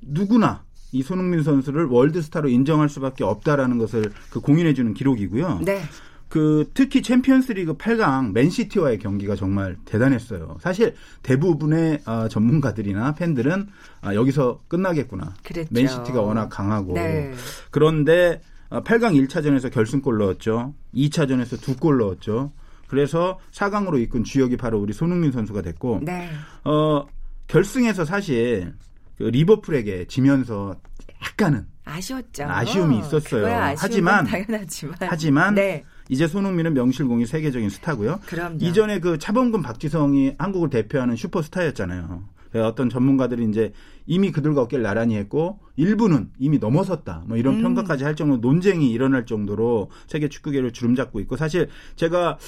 누구나 0.00 0.64
이 0.92 1.02
손흥민 1.02 1.42
선수를 1.42 1.86
월드스타로 1.86 2.48
인정할 2.48 2.88
수밖에 2.88 3.24
없다라는 3.24 3.78
것을 3.78 4.12
그 4.30 4.40
공인해 4.40 4.74
주는 4.74 4.92
기록이고요. 4.94 5.60
네. 5.64 5.80
그 6.28 6.70
특히 6.74 7.02
챔피언스리그 7.02 7.74
8강 7.76 8.32
맨시티와의 8.32 8.98
경기가 9.00 9.34
정말 9.34 9.76
대단했어요. 9.84 10.58
사실 10.60 10.94
대부분의 11.24 12.02
어, 12.06 12.28
전문가들이나 12.28 13.14
팬들은 13.16 13.66
아, 14.00 14.14
여기서 14.14 14.60
끝나겠구나. 14.68 15.34
그랬죠. 15.42 15.68
맨시티가 15.72 16.20
워낙 16.22 16.48
강하고 16.48 16.94
네. 16.94 17.32
그런데 17.72 18.40
어, 18.68 18.80
8강 18.84 19.26
1차전에서 19.26 19.72
결승골 19.72 20.18
넣었죠. 20.18 20.74
2차전에서 20.94 21.60
두 21.60 21.74
골 21.76 21.98
넣었죠. 21.98 22.52
그래서 22.86 23.38
4강으로 23.52 24.00
이끈 24.00 24.22
주역이 24.24 24.56
바로 24.56 24.78
우리 24.80 24.92
손흥민 24.92 25.32
선수가 25.32 25.62
됐고 25.62 26.00
네. 26.02 26.28
어 26.64 27.06
결승에서 27.48 28.04
사실 28.04 28.72
그 29.20 29.24
리버풀에게 29.24 30.06
지면서 30.06 30.74
약간은 31.22 31.66
아쉬웠죠. 31.84 32.44
아쉬움이 32.44 33.00
있었어요. 33.00 33.46
아쉬움은 33.46 33.76
하지만- 33.76 34.24
당연하지만 34.26 34.94
하지만 35.00 35.54
네. 35.54 35.84
이제 36.08 36.26
손흥민은 36.26 36.72
명실공히 36.72 37.26
세계적인 37.26 37.68
스타고요. 37.68 38.20
그럼요. 38.24 38.56
이전에 38.62 38.98
그 38.98 39.18
차범근 39.18 39.60
박지성이 39.60 40.36
한국을 40.38 40.70
대표하는 40.70 41.16
슈퍼스타였잖아요. 41.16 42.24
어떤 42.54 42.88
전문가들이 42.88 43.44
이제 43.50 43.72
이미 44.06 44.32
그들과 44.32 44.62
어깨를 44.62 44.82
나란히 44.82 45.16
했고 45.16 45.60
일부는 45.76 46.30
이미 46.38 46.58
넘어섰다. 46.58 47.24
뭐 47.26 47.36
이런 47.36 47.56
음. 47.56 47.62
평가까지 47.62 48.04
할 48.04 48.16
정도로 48.16 48.40
논쟁이 48.40 48.90
일어날 48.90 49.26
정도로 49.26 49.90
세계 50.06 50.28
축구계를 50.30 50.72
주름잡고 50.72 51.20
있고 51.20 51.36
사실 51.36 51.68
제가 51.96 52.38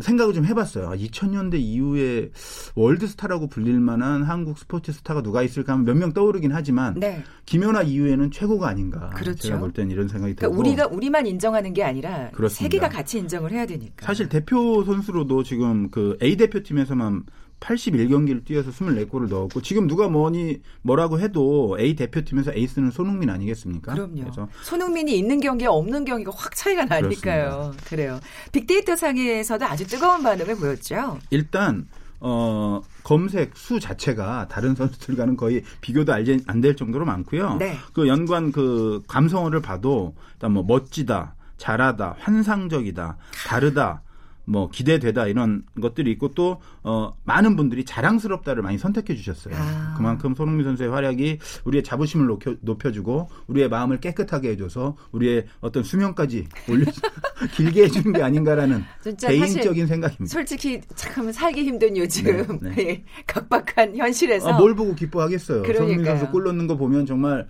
생각을 0.00 0.34
좀 0.34 0.44
해봤어요. 0.44 0.88
아, 0.88 0.96
2000년대 0.96 1.54
이후에 1.58 2.30
월드스타라고 2.74 3.48
불릴 3.48 3.80
만한 3.80 4.22
한국 4.22 4.58
스포츠 4.58 4.92
스타가 4.92 5.22
누가 5.22 5.42
있을까 5.42 5.72
하면 5.72 5.84
몇 5.84 5.96
명 5.96 6.12
떠오르긴 6.12 6.52
하지만 6.52 6.94
네. 7.00 7.22
김연아 7.46 7.82
이후에는 7.82 8.30
최고가 8.30 8.68
아닌가. 8.68 9.10
그렇죠. 9.10 9.38
제가 9.48 9.58
볼 9.58 9.72
때는 9.72 9.90
이런 9.90 10.08
생각이 10.08 10.34
들고. 10.34 10.54
그러니까 10.54 10.84
우리가 10.84 10.94
우리만 10.94 11.26
인정하는 11.26 11.72
게 11.72 11.82
아니라 11.82 12.30
그렇습니다. 12.32 12.62
세계가 12.64 12.88
같이 12.88 13.18
인정을 13.18 13.50
해야 13.52 13.64
되니까. 13.66 14.04
사실 14.04 14.28
대표 14.28 14.84
선수로도 14.84 15.42
지금 15.42 15.90
그 15.90 16.18
A 16.22 16.36
대표팀에서만 16.36 17.24
81경기를 17.60 18.44
뛰어서 18.44 18.70
24골을 18.70 19.28
넣었고 19.28 19.60
지금 19.62 19.86
누가 19.86 20.08
뭐니 20.08 20.60
뭐라고 20.82 21.18
해도 21.20 21.76
A 21.80 21.94
대표팀에서 21.96 22.52
에이스는 22.54 22.90
손흥민 22.90 23.30
아니겠습니까? 23.30 23.94
그럼요. 23.94 24.20
그래서 24.20 24.48
손흥민이 24.62 25.16
있는 25.18 25.40
경기와 25.40 25.72
없는 25.72 26.04
경기가 26.04 26.32
확 26.34 26.54
차이가 26.54 26.84
나니까요. 26.84 27.72
그래요 27.88 28.20
빅데이터 28.52 28.94
상에서도 28.96 29.64
아주 29.64 29.86
뜨거운 29.86 30.22
반응을 30.22 30.56
보였죠. 30.56 31.18
일단 31.30 31.86
어 32.20 32.80
검색 33.02 33.56
수 33.56 33.78
자체가 33.78 34.48
다른 34.48 34.74
선수들과는 34.74 35.36
거의 35.36 35.62
비교도 35.80 36.12
안 36.12 36.60
될 36.60 36.76
정도로 36.76 37.04
많고요. 37.04 37.56
네. 37.56 37.76
그 37.92 38.08
연관 38.08 38.52
그 38.52 39.02
감성어를 39.06 39.60
봐도 39.60 40.14
일단 40.34 40.52
뭐 40.52 40.62
멋지다, 40.62 41.34
잘하다, 41.58 42.16
환상적이다, 42.18 43.16
다르다. 43.46 44.02
뭐 44.46 44.70
기대되다 44.70 45.26
이런 45.26 45.64
것들이 45.80 46.10
있고 46.12 46.28
또 46.28 46.60
어, 46.82 47.14
많은 47.24 47.56
분들이 47.56 47.84
자랑스럽다를 47.84 48.62
많이 48.62 48.78
선택해 48.78 49.14
주셨어요. 49.16 49.54
아. 49.56 49.94
그만큼 49.96 50.34
손흥민 50.34 50.64
선수의 50.64 50.88
활약이 50.88 51.38
우리의 51.64 51.82
자부심을 51.82 52.26
높여, 52.26 52.54
높여 52.60 52.92
주고 52.92 53.28
우리의 53.48 53.68
마음을 53.68 54.00
깨끗하게 54.00 54.50
해줘서 54.50 54.96
우리의 55.10 55.46
어떤 55.60 55.82
수명까지 55.82 56.46
올려 56.70 56.84
길게 57.54 57.84
해주는 57.84 58.12
게 58.12 58.22
아닌가라는 58.22 58.84
개인적인 59.20 59.86
생각입니다. 59.88 60.32
솔직히 60.32 60.80
참 60.94 61.30
살기 61.32 61.64
힘든 61.64 61.96
요즘 61.96 62.60
네, 62.60 62.74
예, 62.78 63.04
각박한 63.26 63.96
현실에서 63.96 64.50
아, 64.50 64.58
뭘 64.58 64.74
보고 64.76 64.94
기뻐하겠어요. 64.94 65.64
손흥민 65.64 65.86
그러니까요. 65.86 66.18
선수 66.18 66.32
골 66.32 66.44
넣는 66.44 66.68
거 66.68 66.76
보면 66.76 67.04
정말 67.04 67.48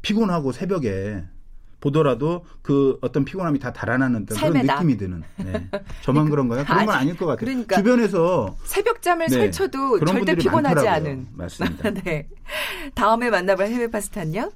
피곤하고 0.00 0.52
새벽에 0.52 1.22
보더라도 1.80 2.44
그 2.62 2.98
어떤 3.00 3.24
피곤함이 3.24 3.58
다 3.58 3.72
달아나는 3.72 4.26
그런. 4.26 4.52
느낌이 4.52 4.96
드는. 4.96 5.22
네. 5.38 5.68
저만 6.02 6.28
그런가요? 6.28 6.64
그런 6.64 6.86
건 6.86 6.94
아니, 6.94 7.02
아닐 7.02 7.16
것 7.16 7.26
같아요. 7.26 7.46
그러니까. 7.46 7.76
주변에서 7.76 8.56
새벽잠을 8.64 9.26
네, 9.26 9.34
설쳐도 9.34 10.04
절대 10.04 10.34
피곤하지 10.34 10.74
많더라고요. 10.74 10.90
않은. 10.90 11.26
맞습니다. 11.32 11.90
네. 12.04 12.28
다음에 12.94 13.30
만나볼 13.30 13.66
해외 13.66 13.90
파스타는요? 13.90 14.50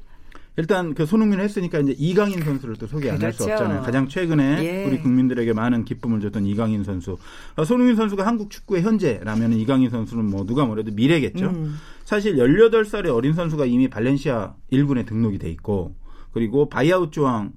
일단 0.57 0.95
그 0.95 1.05
손흥민을 1.05 1.43
했으니까 1.43 1.81
이제 1.81 1.95
이강인 1.99 2.45
선수를 2.45 2.77
또 2.77 2.87
소개 2.87 3.11
안 3.11 3.21
할수 3.21 3.45
그렇죠. 3.45 3.65
없잖아요. 3.65 3.83
가장 3.83 4.07
최근에 4.09 4.65
예. 4.65 4.85
우리 4.85 5.01
국민들에게 5.01 5.53
많은 5.53 5.85
기쁨을 5.85 6.21
줬던 6.21 6.47
이강인 6.47 6.85
선수. 6.85 7.19
어, 7.57 7.65
손흥민 7.65 7.97
선수가 7.97 8.25
한국 8.25 8.51
축구의 8.51 8.83
현재라면 8.83 9.55
이강인 9.55 9.91
선수는 9.91 10.27
뭐 10.27 10.47
누가 10.47 10.65
뭐래도 10.65 10.93
미래겠죠. 10.93 11.47
음. 11.47 11.75
사실 12.05 12.37
18살의 12.37 13.13
어린 13.13 13.33
선수가 13.33 13.65
이미 13.67 13.89
발렌시아 13.89 14.55
1군에 14.73 15.05
등록이 15.07 15.39
돼 15.39 15.51
있고 15.51 15.97
그리고 16.35 16.69
buyout 16.69 17.13
조항 17.13 17.53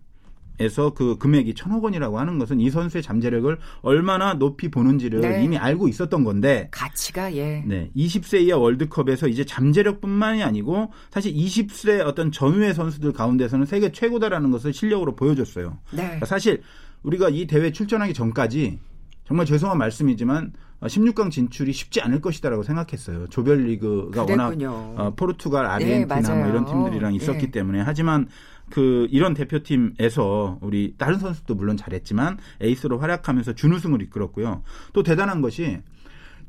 에서 0.59 0.91
그 0.95 1.19
금액이 1.19 1.53
천억 1.53 1.83
원이라고 1.83 2.17
하는 2.17 2.39
것은 2.39 2.59
이 2.59 2.71
선수의 2.71 3.03
잠재력을 3.03 3.59
얼마나 3.83 4.33
높이 4.33 4.71
보는지를 4.71 5.21
네. 5.21 5.43
이미 5.43 5.55
알고 5.55 5.87
있었던 5.87 6.23
건데 6.23 6.67
가치가 6.71 7.31
예. 7.35 7.63
네, 7.67 7.91
20세 7.95 8.41
이하 8.41 8.57
월드컵에서 8.57 9.27
이제 9.27 9.45
잠재력뿐만이 9.45 10.41
아니고 10.41 10.91
사실 11.11 11.31
20세 11.31 12.03
어떤 12.03 12.31
전후의 12.31 12.73
선수들 12.73 13.13
가운데서는 13.13 13.67
세계 13.67 13.91
최고다라는 13.91 14.49
것을 14.49 14.73
실력으로 14.73 15.15
보여줬어요. 15.15 15.77
네. 15.91 16.01
그러니까 16.01 16.25
사실 16.25 16.63
우리가 17.03 17.29
이 17.29 17.45
대회 17.45 17.71
출전하기 17.71 18.15
전까지 18.15 18.79
정말 19.27 19.45
죄송한 19.45 19.77
말씀이지만 19.77 20.53
16강 20.81 21.31
진출이 21.31 21.73
쉽지 21.73 22.01
않을 22.01 22.21
것이다라고 22.21 22.63
생각했어요. 22.63 23.27
조별리그가 23.27 24.21
워낙 24.21 24.45
그랬군요. 24.47 24.71
어, 24.95 25.13
포르투갈, 25.15 25.65
아르헨티나 25.65 26.21
네, 26.21 26.35
뭐 26.35 26.47
이런. 26.47 26.65
팀들이랑 26.65 27.13
있었기 27.15 27.45
예. 27.47 27.51
때문에 27.51 27.81
하지만 27.81 28.27
그 28.69 29.08
이런 29.12 29.34
대표팀에서 29.34 30.60
우리 30.62 30.95
다른 30.97 31.19
선수도 31.19 31.56
물론 31.56 31.77
잘했지만 31.77 32.38
에이스로 32.62 32.99
활약하면서 32.99 33.53
준우승을 33.53 34.01
이끌었고요. 34.03 34.63
또 34.93 35.03
대단한 35.03 35.41
것이 35.41 35.82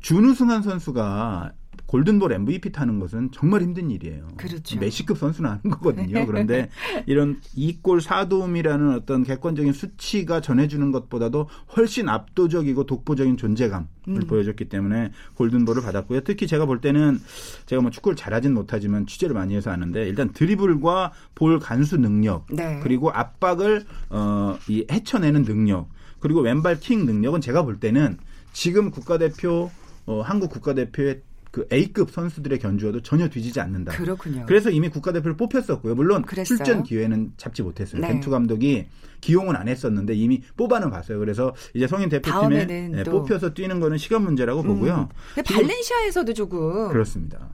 준우승한 0.00 0.62
선수가 0.62 1.52
골든볼 1.88 2.32
MVP 2.32 2.70
타는 2.72 3.00
것은 3.00 3.30
정말 3.32 3.62
힘든 3.62 3.90
일이에요. 3.90 4.28
그렇죠. 4.36 4.78
메시급 4.78 5.16
선수는 5.16 5.48
하는 5.48 5.62
거거든요. 5.62 6.24
그런데 6.28 6.68
이런 7.06 7.40
2골 7.56 8.02
4도움이라는 8.02 8.94
어떤 8.94 9.24
객관적인 9.24 9.72
수치가 9.72 10.42
전해주는 10.42 10.92
것보다도 10.92 11.48
훨씬 11.76 12.10
압도적이고 12.10 12.84
독보적인 12.84 13.38
존재감을 13.38 13.86
음. 14.08 14.20
보여줬기 14.26 14.66
때문에 14.66 15.12
골든볼을 15.36 15.80
받았고요. 15.82 16.20
특히 16.20 16.46
제가 16.46 16.66
볼 16.66 16.82
때는 16.82 17.18
제가 17.64 17.80
뭐 17.80 17.90
축구를 17.90 18.16
잘하진 18.16 18.52
못하지만 18.52 19.06
취재를 19.06 19.34
많이 19.34 19.56
해서 19.56 19.70
아는데 19.70 20.06
일단 20.06 20.34
드리블과 20.34 21.12
볼 21.34 21.58
간수 21.58 21.96
능력 21.96 22.44
네. 22.52 22.80
그리고 22.82 23.10
압박을 23.10 23.86
어, 24.10 24.58
이 24.68 24.84
헤쳐내는 24.90 25.46
능력 25.46 25.88
그리고 26.20 26.42
왼발 26.42 26.78
킥 26.80 27.02
능력은 27.06 27.40
제가 27.40 27.62
볼 27.62 27.80
때는 27.80 28.18
지금 28.52 28.90
국가대표 28.90 29.70
어, 30.04 30.22
한국 30.22 30.50
국가대표의 30.50 31.22
그 31.50 31.66
A급 31.72 32.10
선수들의 32.10 32.58
견주어도 32.58 33.00
전혀 33.00 33.28
뒤지지 33.28 33.60
않는다. 33.60 33.92
그렇군요. 33.92 34.44
그래서 34.46 34.70
이미 34.70 34.88
국가대표를 34.88 35.36
뽑혔었고요. 35.36 35.94
물론 35.94 36.22
그랬어요? 36.22 36.44
출전 36.58 36.82
기회는 36.82 37.32
잡지 37.36 37.62
못했어요. 37.62 38.00
네. 38.02 38.08
벤투 38.08 38.30
감독이 38.30 38.86
기용은 39.20 39.56
안 39.56 39.66
했었는데 39.68 40.14
이미 40.14 40.42
뽑아는 40.56 40.90
봤어요. 40.90 41.18
그래서 41.18 41.54
이제 41.74 41.86
성인 41.86 42.08
대표팀에 42.08 42.66
네, 42.66 43.02
또- 43.02 43.22
뽑혀서 43.22 43.54
뛰는 43.54 43.80
거는 43.80 43.98
시간 43.98 44.22
문제라고 44.22 44.62
보고요. 44.62 45.08
음. 45.10 45.16
근데 45.34 45.48
지금- 45.48 45.62
발렌시아에서도 45.62 46.32
조금 46.34 46.88
그렇습니다. 46.88 47.48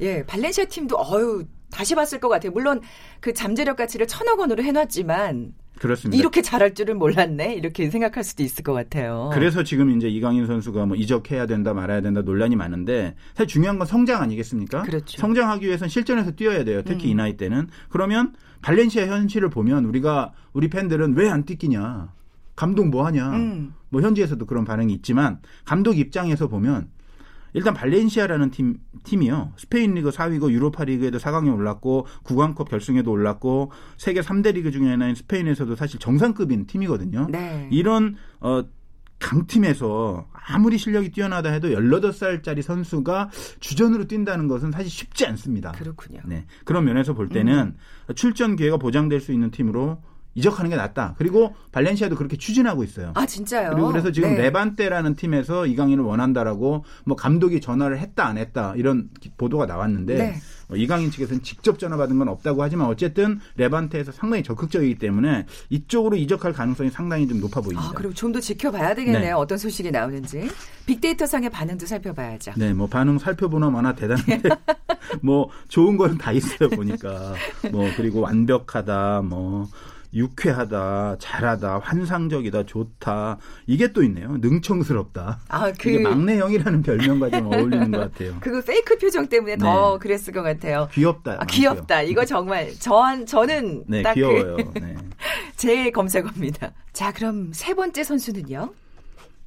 예, 0.00 0.24
발렌시아 0.24 0.64
팀도 0.64 0.96
어유 0.98 1.44
다시 1.70 1.94
봤을 1.94 2.18
것 2.20 2.28
같아요. 2.28 2.50
물론 2.52 2.80
그 3.20 3.32
잠재력 3.32 3.76
가치를 3.76 4.06
천억 4.06 4.40
원으로 4.40 4.62
해놨지만 4.62 5.52
그렇습니다. 5.78 6.18
이렇게 6.18 6.40
잘할 6.42 6.74
줄은 6.74 6.98
몰랐네 6.98 7.54
이렇게 7.54 7.90
생각할 7.90 8.24
수도 8.24 8.42
있을 8.42 8.62
것 8.64 8.72
같아요. 8.72 9.30
그래서 9.34 9.62
지금 9.64 9.90
이제 9.90 10.08
이강인 10.08 10.46
선수가 10.46 10.86
뭐 10.86 10.96
이적해야 10.96 11.46
된다 11.46 11.74
말아야 11.74 12.00
된다 12.00 12.22
논란이 12.22 12.56
많은데 12.56 13.14
사실 13.34 13.48
중요한 13.48 13.78
건 13.78 13.86
성장 13.86 14.22
아니겠습니까? 14.22 14.82
그렇죠. 14.82 15.20
성장하기 15.20 15.66
위해선 15.66 15.88
실전에서 15.88 16.32
뛰어야 16.32 16.64
돼요. 16.64 16.82
특히 16.84 17.08
음. 17.08 17.10
이 17.10 17.14
나이 17.14 17.36
때는 17.36 17.68
그러면 17.88 18.34
발렌시아 18.62 19.06
현실을 19.06 19.50
보면 19.50 19.84
우리가 19.84 20.32
우리 20.52 20.68
팬들은 20.68 21.14
왜 21.16 21.28
안 21.28 21.44
뛰기냐? 21.44 22.12
감독 22.56 22.88
뭐 22.88 23.04
하냐? 23.06 23.30
음. 23.30 23.74
뭐 23.88 24.00
현지에서도 24.00 24.44
그런 24.46 24.64
반응이 24.64 24.92
있지만 24.94 25.40
감독 25.64 25.98
입장에서 25.98 26.46
보면 26.48 26.88
일단 27.54 27.72
발렌시아라는 27.72 28.50
팀 28.50 28.78
팀이요. 29.04 29.52
스페인 29.56 29.94
리그 29.94 30.10
4위고 30.10 30.50
유로파 30.50 30.84
리그에도 30.84 31.18
4강에 31.18 31.54
올랐고 31.54 32.06
구강컵 32.24 32.68
결승에도 32.68 33.10
올랐고 33.10 33.72
세계 33.96 34.20
3대 34.20 34.54
리그 34.54 34.70
중에 34.70 34.90
하나인 34.90 35.14
스페인에서도 35.14 35.74
사실 35.76 35.98
정상급인 35.98 36.66
팀이거든요. 36.66 37.28
네. 37.30 37.68
이런 37.70 38.16
어 38.40 38.64
강팀에서 39.20 40.26
아무리 40.32 40.76
실력이 40.76 41.10
뛰어나다 41.10 41.50
해도 41.50 41.68
18살짜리 41.68 42.60
선수가 42.60 43.30
주전으로 43.60 44.06
뛴다는 44.06 44.48
것은 44.48 44.72
사실 44.72 44.90
쉽지 44.90 45.24
않습니다. 45.26 45.72
그렇군요. 45.72 46.20
네. 46.26 46.44
그런 46.64 46.84
면에서 46.84 47.14
볼 47.14 47.28
때는 47.28 47.74
음. 48.08 48.14
출전 48.14 48.56
기회가 48.56 48.76
보장될 48.76 49.20
수 49.20 49.32
있는 49.32 49.50
팀으로 49.50 50.02
이적하는 50.34 50.70
게 50.70 50.76
낫다. 50.76 51.14
그리고 51.18 51.54
발렌시아도 51.72 52.16
그렇게 52.16 52.36
추진하고 52.36 52.82
있어요. 52.84 53.12
아 53.14 53.24
진짜요? 53.26 53.70
그리고 53.70 53.88
그래서 53.88 54.10
지금 54.12 54.30
네. 54.34 54.42
레반테라는 54.42 55.14
팀에서 55.14 55.66
이강인을 55.66 56.02
원한다라고 56.04 56.84
뭐 57.04 57.16
감독이 57.16 57.60
전화를 57.60 57.98
했다 57.98 58.26
안 58.26 58.38
했다 58.38 58.74
이런 58.76 59.10
기- 59.20 59.30
보도가 59.36 59.66
나왔는데 59.66 60.14
네. 60.16 60.34
어, 60.70 60.76
이강인 60.76 61.10
측에서는 61.10 61.42
직접 61.42 61.78
전화 61.78 61.96
받은 61.96 62.18
건 62.18 62.28
없다고 62.28 62.62
하지만 62.62 62.86
어쨌든 62.88 63.38
레반테에서 63.56 64.12
상당히 64.12 64.42
적극적이기 64.42 64.98
때문에 64.98 65.46
이쪽으로 65.70 66.16
이적할 66.16 66.52
가능성이 66.52 66.90
상당히 66.90 67.28
좀 67.28 67.38
높아 67.40 67.60
보입니다. 67.60 67.88
아 67.88 67.92
그리고 67.94 68.12
좀 68.14 68.34
더 68.34 68.40
지켜봐야 68.40 68.94
되겠네요. 68.96 69.20
네. 69.20 69.30
어떤 69.30 69.56
소식이 69.56 69.92
나오는지 69.92 70.48
빅데이터 70.86 71.24
상의 71.26 71.48
반응도 71.50 71.86
살펴봐야죠. 71.86 72.54
네, 72.56 72.74
뭐 72.74 72.88
반응 72.88 73.18
살펴보나 73.18 73.70
마나 73.70 73.94
대단한데 73.94 74.42
뭐 75.22 75.48
좋은 75.68 75.96
거는 75.96 76.18
다 76.18 76.32
있어요 76.32 76.68
보니까 76.70 77.34
뭐 77.70 77.88
그리고 77.96 78.20
완벽하다 78.22 79.22
뭐 79.22 79.68
유쾌하다 80.14 81.16
잘하다 81.18 81.80
환상적이다 81.80 82.64
좋다 82.66 83.38
이게 83.66 83.92
또 83.92 84.02
있네요 84.04 84.36
능청스럽다 84.40 85.40
아, 85.48 85.72
그- 85.72 85.90
이게 85.90 85.98
막내 86.00 86.38
형이라는 86.38 86.82
별명과 86.82 87.30
좀 87.30 87.46
어울리는 87.52 87.90
것 87.90 87.98
같아요 88.12 88.36
그거 88.40 88.60
페이크 88.60 88.96
표정 88.98 89.26
때문에 89.28 89.56
더 89.56 89.94
네. 89.94 89.98
그랬을 90.00 90.32
것 90.32 90.42
같아요. 90.42 90.88
귀엽다 90.92 91.36
아, 91.40 91.44
귀엽다. 91.46 92.02
이거 92.02 92.24
정말 92.24 92.72
저 92.78 93.24
저는 93.24 93.84
네 93.86 94.02
딱 94.02 94.14
귀여워요 94.14 94.56
그 94.56 94.78
네. 94.78 94.94
제 95.56 95.90
검색어입니다. 95.90 96.72
자, 96.92 97.12
그럼 97.12 97.50
세 97.52 97.74
번째 97.74 98.04
선수는요? 98.04 98.72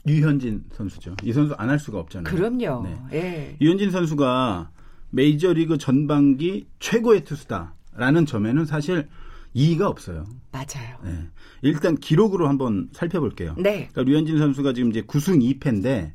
유현진 0.07 0.63
선수죠 0.73 1.15
이 1.23 1.33
선수 1.33 1.53
안 1.57 1.69
할 1.69 1.79
수가 1.79 1.99
없잖아요 1.99 2.33
그럼요. 2.33 2.83
네. 2.83 2.97
예. 3.13 3.57
유현진 3.61 3.91
선수가 3.91 4.69
메이저리그 5.11 5.77
전반기 5.77 6.67
최고의 6.79 7.23
투수다라는 7.23 8.25
점에는 8.25 8.65
사실 8.65 9.07
이의가 9.53 9.87
없어요. 9.87 10.25
맞아요. 10.51 10.97
네. 11.03 11.27
일단 11.61 11.95
기록으로 11.95 12.47
한번 12.47 12.89
살펴볼게요. 12.91 13.55
네. 13.57 13.89
그러니까 13.91 14.03
류현진 14.03 14.37
선수가 14.37 14.73
지금 14.73 14.89
이제 14.91 15.01
9승 15.01 15.59
2패인데 15.59 16.11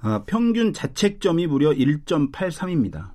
아, 0.00 0.22
평균 0.26 0.72
자책점이 0.72 1.46
무려 1.46 1.70
1.83입니다. 1.70 3.10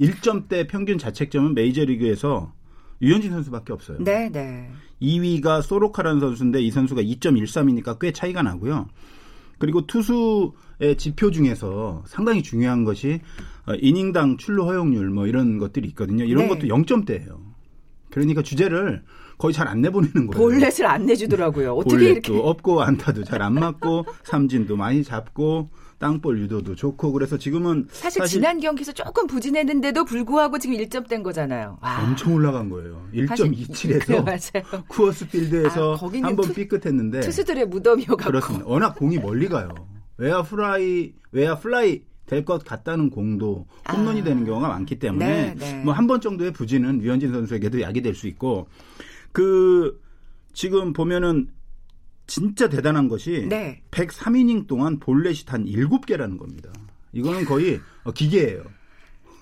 1점대 0.00 0.68
평균 0.68 0.98
자책점은 0.98 1.54
메이저리그에서 1.54 2.52
류현진 3.00 3.30
선수밖에 3.30 3.72
없어요. 3.72 3.98
네, 4.00 4.30
네. 4.30 4.70
2위가 5.02 5.62
소로카라는 5.62 6.20
선수인데 6.20 6.62
이 6.62 6.70
선수가 6.70 7.02
2.13이니까 7.02 7.98
꽤 7.98 8.12
차이가 8.12 8.42
나고요. 8.42 8.88
그리고 9.58 9.86
투수의 9.86 10.96
지표 10.96 11.30
중에서 11.30 12.02
상당히 12.06 12.42
중요한 12.42 12.84
것이 12.84 13.20
어, 13.66 13.74
이닝당 13.74 14.36
출루 14.36 14.64
허용률 14.64 15.10
뭐 15.10 15.26
이런 15.26 15.58
것들이 15.58 15.88
있거든요. 15.88 16.24
이런 16.24 16.44
네. 16.44 16.48
것도 16.48 16.66
0점대예요. 16.66 17.53
그러니까 18.14 18.42
주자를 18.42 19.02
거의 19.38 19.52
잘 19.52 19.66
안 19.66 19.80
내보내는 19.80 20.28
거예요. 20.28 20.38
볼넷을 20.40 20.86
안 20.86 21.04
내주더라고요. 21.06 21.72
어떻게 21.74 22.10
이렇게 22.10 22.32
없고 22.38 22.82
안타도 22.82 23.24
잘 23.24 23.42
안 23.42 23.54
맞고 23.54 24.06
삼진도 24.22 24.76
많이 24.76 25.02
잡고 25.02 25.70
땅볼 25.98 26.38
유도도 26.42 26.74
좋고 26.76 27.12
그래서 27.12 27.36
지금은 27.38 27.86
사실, 27.90 28.24
지난 28.26 28.60
경기에서 28.60 28.92
조금 28.92 29.26
부진했는데도 29.26 30.04
불구하고 30.04 30.58
지금 30.58 30.76
1점대인 30.76 31.22
거잖아요. 31.24 31.78
와. 31.80 32.04
엄청 32.04 32.34
올라간 32.34 32.68
거예요. 32.68 33.02
사실- 33.26 33.50
그래, 33.50 33.56
1.27에서 33.66 34.24
맞아요. 34.24 34.84
쿠어스 34.88 35.28
필드에서 35.28 35.94
아, 35.94 35.96
거기는 35.96 36.28
한번 36.28 36.46
투- 36.48 36.54
삐끗했는데 36.54 37.20
투수들의 37.20 37.66
무덤이어갖고. 37.66 38.24
그렇습니다. 38.24 38.66
워낙 38.68 38.94
공이 38.96 39.18
멀리 39.18 39.48
가요. 39.48 39.68
외야 40.18 40.42
플라이, 40.42 41.12
외야 41.32 41.56
플라이 41.56 42.02
될 42.26 42.44
것 42.44 42.64
같다는 42.64 43.10
공도 43.10 43.66
홈런이 43.92 44.22
아. 44.22 44.24
되는 44.24 44.44
경우가 44.44 44.68
많기 44.68 44.98
때문에 44.98 45.54
네, 45.54 45.54
네. 45.54 45.82
뭐한 45.84 46.06
번 46.06 46.20
정도의 46.20 46.52
부진은 46.52 46.98
류현진 46.98 47.32
선수에게도 47.32 47.80
약이 47.80 48.00
될 48.02 48.14
수 48.14 48.26
있고 48.28 48.68
그 49.32 50.00
지금 50.52 50.92
보면은 50.92 51.48
진짜 52.26 52.68
대단한 52.68 53.08
것이 53.08 53.46
네. 53.48 53.82
103이닝 53.90 54.66
동안 54.66 54.98
볼넷이 54.98 55.44
단 55.44 55.64
7개라는 55.66 56.38
겁니다. 56.38 56.72
이거는 57.12 57.44
거의 57.44 57.80
어, 58.04 58.12
기계예요. 58.12 58.64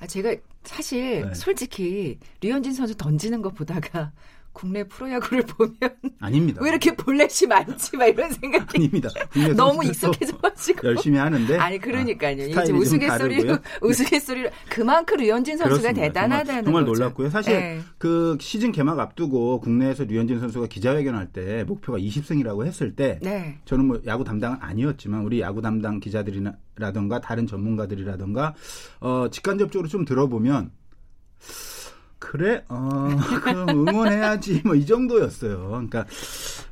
아, 0.01 0.07
제가 0.07 0.35
사실 0.65 1.23
네. 1.27 1.35
솔직히 1.35 2.19
류현진 2.41 2.73
선수 2.73 2.97
던지는 2.97 3.43
것 3.43 3.55
보다가 3.55 4.13
국내 4.53 4.85
프로야구를 4.85 5.45
보면 5.47 5.75
아닙니다. 6.21 6.61
왜 6.63 6.71
이렇게 6.71 6.95
볼넷이 6.95 7.49
많지? 7.49 7.97
막 7.97 8.07
이런 8.07 8.31
생각이 8.31 8.65
아닙니다. 8.77 9.09
너무 9.57 9.85
익숙해져가지고. 9.85 10.89
열심히 10.89 11.19
하는데 11.19 11.57
아니 11.59 11.79
그러니까요. 11.79 12.43
아, 12.57 12.63
이제 12.63 12.73
우스갯소리로. 12.73 13.59
우스갯소리로 13.81 14.51
그만큼 14.69 15.17
류현진 15.19 15.57
선수가 15.57 15.81
그렇습니다. 15.81 16.07
대단하다는 16.09 16.65
정말, 16.65 16.65
정말. 16.65 16.85
놀랐고요. 16.85 17.31
사실 17.31 17.55
네. 17.55 17.81
그 17.99 18.37
시즌 18.41 18.73
개막 18.73 18.99
앞두고 18.99 19.61
국내에서 19.61 20.05
류현진 20.05 20.39
선수가 20.41 20.67
기자회견할 20.67 21.33
때 21.33 21.65
목표가 21.65 21.99
20승이라고 21.99 22.67
했을 22.67 22.95
때 22.95 23.19
네. 23.23 23.59
저는 23.65 23.87
뭐 23.87 24.01
야구 24.07 24.25
담당은 24.25 24.59
아니었지만 24.61 25.23
우리 25.25 25.41
야구 25.41 25.63
담당 25.63 25.99
기자들이라던가 26.01 27.21
다른 27.21 27.47
전문가들이라던가 27.47 28.55
어 29.01 29.29
직간접적으로 29.31 29.89
좀 29.89 30.05
들어보면 30.05 30.71
그래 32.23 32.63
어 32.69 33.09
그럼 33.43 33.69
응원해야지 33.89 34.63
뭐 34.65 34.77
이 34.77 34.87
정도였어요. 34.87 35.69
그러니까 35.69 36.07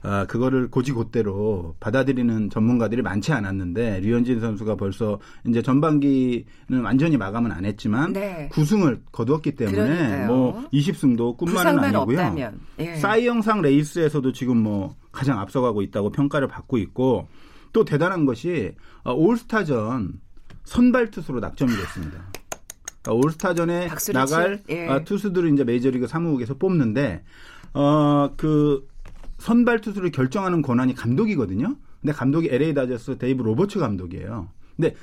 아 0.03 0.25
그거를 0.27 0.71
고지고대로 0.71 1.75
받아들이는 1.81 2.51
전문가들이 2.51 3.03
많지 3.03 3.33
않았는데 3.33 4.01
류현진 4.01 4.41
선수가 4.41 4.77
벌써 4.77 5.19
이제 5.47 5.61
전반기는 5.61 6.45
완전히 6.83 7.17
마감은 7.17 7.51
안 7.53 7.65
했지만 7.65 8.13
네. 8.13 8.49
9승을 8.53 9.01
거두었기 9.13 9.57
때문에 9.57 9.77
그러니까요. 9.77 10.27
뭐 10.29 10.69
20승도 10.73 11.37
꿈만은 11.37 11.79
아니고요. 11.81 12.17
예. 12.79 12.97
싸이 12.97 13.27
영상 13.27 13.61
레이스에서도 13.61 14.33
지금 14.33 14.57
뭐 14.59 14.95
가장 15.13 15.39
앞서가고 15.41 15.83
있다고 15.83 16.11
평가를 16.13 16.49
받고 16.49 16.79
있고 16.79 17.29
또 17.73 17.85
대단한 17.85 18.25
것이 18.25 18.73
어, 19.05 19.13
올스타전 19.13 20.21
선발 20.65 21.11
투수로 21.11 21.41
낙점이 21.41 21.73
됐습니다. 21.73 22.25
그러니까 23.03 23.27
올스타전에 23.27 23.89
나갈 24.13 24.59
치- 24.59 24.65
예. 24.75 24.89
아, 24.89 25.05
투수들을 25.05 25.53
이제 25.53 25.65
메이저리그 25.65 26.07
사무국에서 26.07 26.55
뽑는데 26.55 27.23
어 27.73 28.31
그 28.37 28.89
선발 29.39 29.81
투수를 29.81 30.11
결정하는 30.11 30.61
권한이 30.61 30.95
감독이거든요. 30.95 31.77
근데 32.01 32.13
감독이 32.13 32.49
LA 32.51 32.75
다저스 32.75 33.17
데이브 33.19 33.43
로버츠 33.43 33.79
감독이에요. 33.79 34.49
근데 34.77 34.95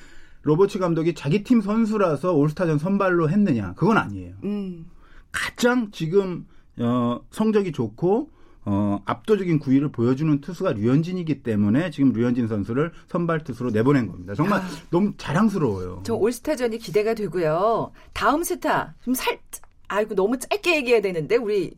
로버츠 0.43 0.77
감독이 0.79 1.15
자기 1.15 1.43
팀 1.43 1.61
선수라서 1.61 2.33
올스타전 2.33 2.77
선발로 2.77 3.29
했느냐? 3.31 3.73
그건 3.75 3.97
아니에요. 3.97 4.35
음. 4.43 4.85
가장 5.31 5.89
지금 5.91 6.45
어, 6.79 7.19
성적이 7.31 7.71
좋고 7.71 8.29
어, 8.69 9.01
압도적인 9.05 9.59
구위를 9.59 9.93
보여주는 9.93 10.41
투수가 10.41 10.73
류현진이기 10.73 11.41
때문에 11.41 11.89
지금 11.89 12.11
류현진 12.11 12.49
선수를 12.49 12.91
선발 13.07 13.45
투수로 13.45 13.71
내보낸 13.71 14.07
겁니다. 14.07 14.35
정말 14.35 14.59
아. 14.59 14.65
너무 14.89 15.13
자랑스러워요. 15.17 16.01
저 16.05 16.15
올스타전이 16.15 16.77
기대가 16.79 17.13
되고요. 17.13 17.91
다음 18.13 18.43
스타 18.43 18.93
좀 19.03 19.13
살 19.15 19.39
아이고 19.87 20.15
너무 20.15 20.37
짧게 20.37 20.75
얘기해야 20.77 21.01
되는데 21.01 21.37
우리 21.37 21.71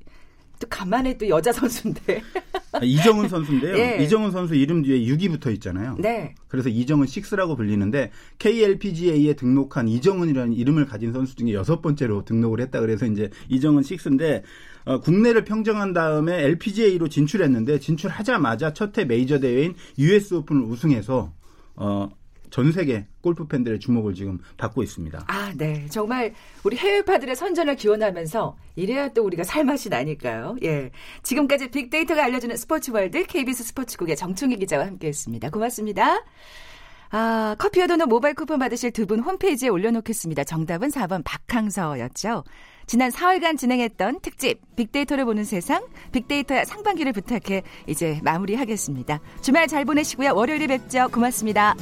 또 0.59 0.67
간만에 0.67 1.17
또 1.17 1.29
여자 1.29 1.51
선수인데. 1.51 2.21
아, 2.73 2.79
이정은 2.83 3.29
선수인데요. 3.29 3.77
예. 3.77 3.97
이정은 4.03 4.31
선수 4.31 4.55
이름 4.55 4.81
뒤에 4.83 4.99
6이 5.07 5.29
붙어 5.31 5.49
있잖아요. 5.51 5.95
네. 5.99 6.35
그래서 6.47 6.69
이정은 6.69 7.05
6라고 7.07 7.55
불리는데 7.55 8.11
KLPGA에 8.39 9.33
등록한 9.35 9.87
이정은이라는 9.87 10.53
이름을 10.53 10.85
가진 10.85 11.13
선수 11.13 11.35
중에 11.35 11.53
여섯 11.53 11.81
번째로 11.81 12.25
등록을 12.25 12.59
했다 12.61 12.79
그래서 12.81 13.05
이제 13.05 13.29
이정은 13.47 13.83
6인데 13.83 14.43
어, 14.89 14.99
국내를 14.99 15.45
평정한 15.45 15.93
다음에 15.93 16.43
LPGA로 16.45 17.09
진출했는데 17.09 17.79
진출하자마자 17.79 18.73
첫 18.73 18.97
해 18.97 19.05
메이저 19.05 19.39
대회인 19.39 19.75
US 19.99 20.33
오픈을 20.33 20.63
우승해서 20.63 21.31
어, 21.75 22.09
전 22.49 22.71
세계 22.71 23.05
골프 23.21 23.45
팬들의 23.47 23.79
주목을 23.79 24.15
지금 24.15 24.39
받고 24.57 24.81
있습니다. 24.81 25.25
아, 25.27 25.53
네. 25.55 25.85
정말 25.91 26.33
우리 26.63 26.75
해외파들의 26.75 27.35
선전을 27.35 27.75
기원하면서 27.75 28.57
이래야 28.77 29.09
또 29.09 29.23
우리가 29.25 29.43
살맛이 29.43 29.89
나니까요. 29.89 30.55
예. 30.63 30.89
지금까지 31.21 31.69
빅데이터가 31.69 32.23
알려주는 32.25 32.57
스포츠 32.57 32.89
월드 32.89 33.23
KBS 33.27 33.65
스포츠국의 33.65 34.15
정충희 34.17 34.55
기자와 34.57 34.87
함께 34.87 35.09
했습니다. 35.09 35.51
고맙습니다. 35.51 36.23
아, 37.11 37.55
커피와 37.59 37.85
도넛 37.87 38.07
모바일 38.09 38.33
쿠폰 38.33 38.57
받으실 38.57 38.91
두 38.91 39.05
분 39.05 39.19
홈페이지에 39.19 39.69
올려놓겠습니다. 39.69 40.43
정답은 40.45 40.89
4번 40.89 41.21
박항서였죠. 41.23 42.43
지난 42.89 43.11
4월간 43.11 43.55
진행했던 43.55 44.19
특집 44.21 44.59
빅데이터를 44.75 45.23
보는 45.23 45.43
세상 45.43 45.85
빅데이터야 46.11 46.65
상반기를 46.65 47.13
부탁해 47.13 47.61
이제 47.85 48.19
마무리하겠습니다. 48.23 49.19
주말 49.43 49.67
잘 49.67 49.85
보내시고요. 49.85 50.33
월요일에 50.33 50.65
뵙죠. 50.65 51.07
고맙습니다. 51.09 51.75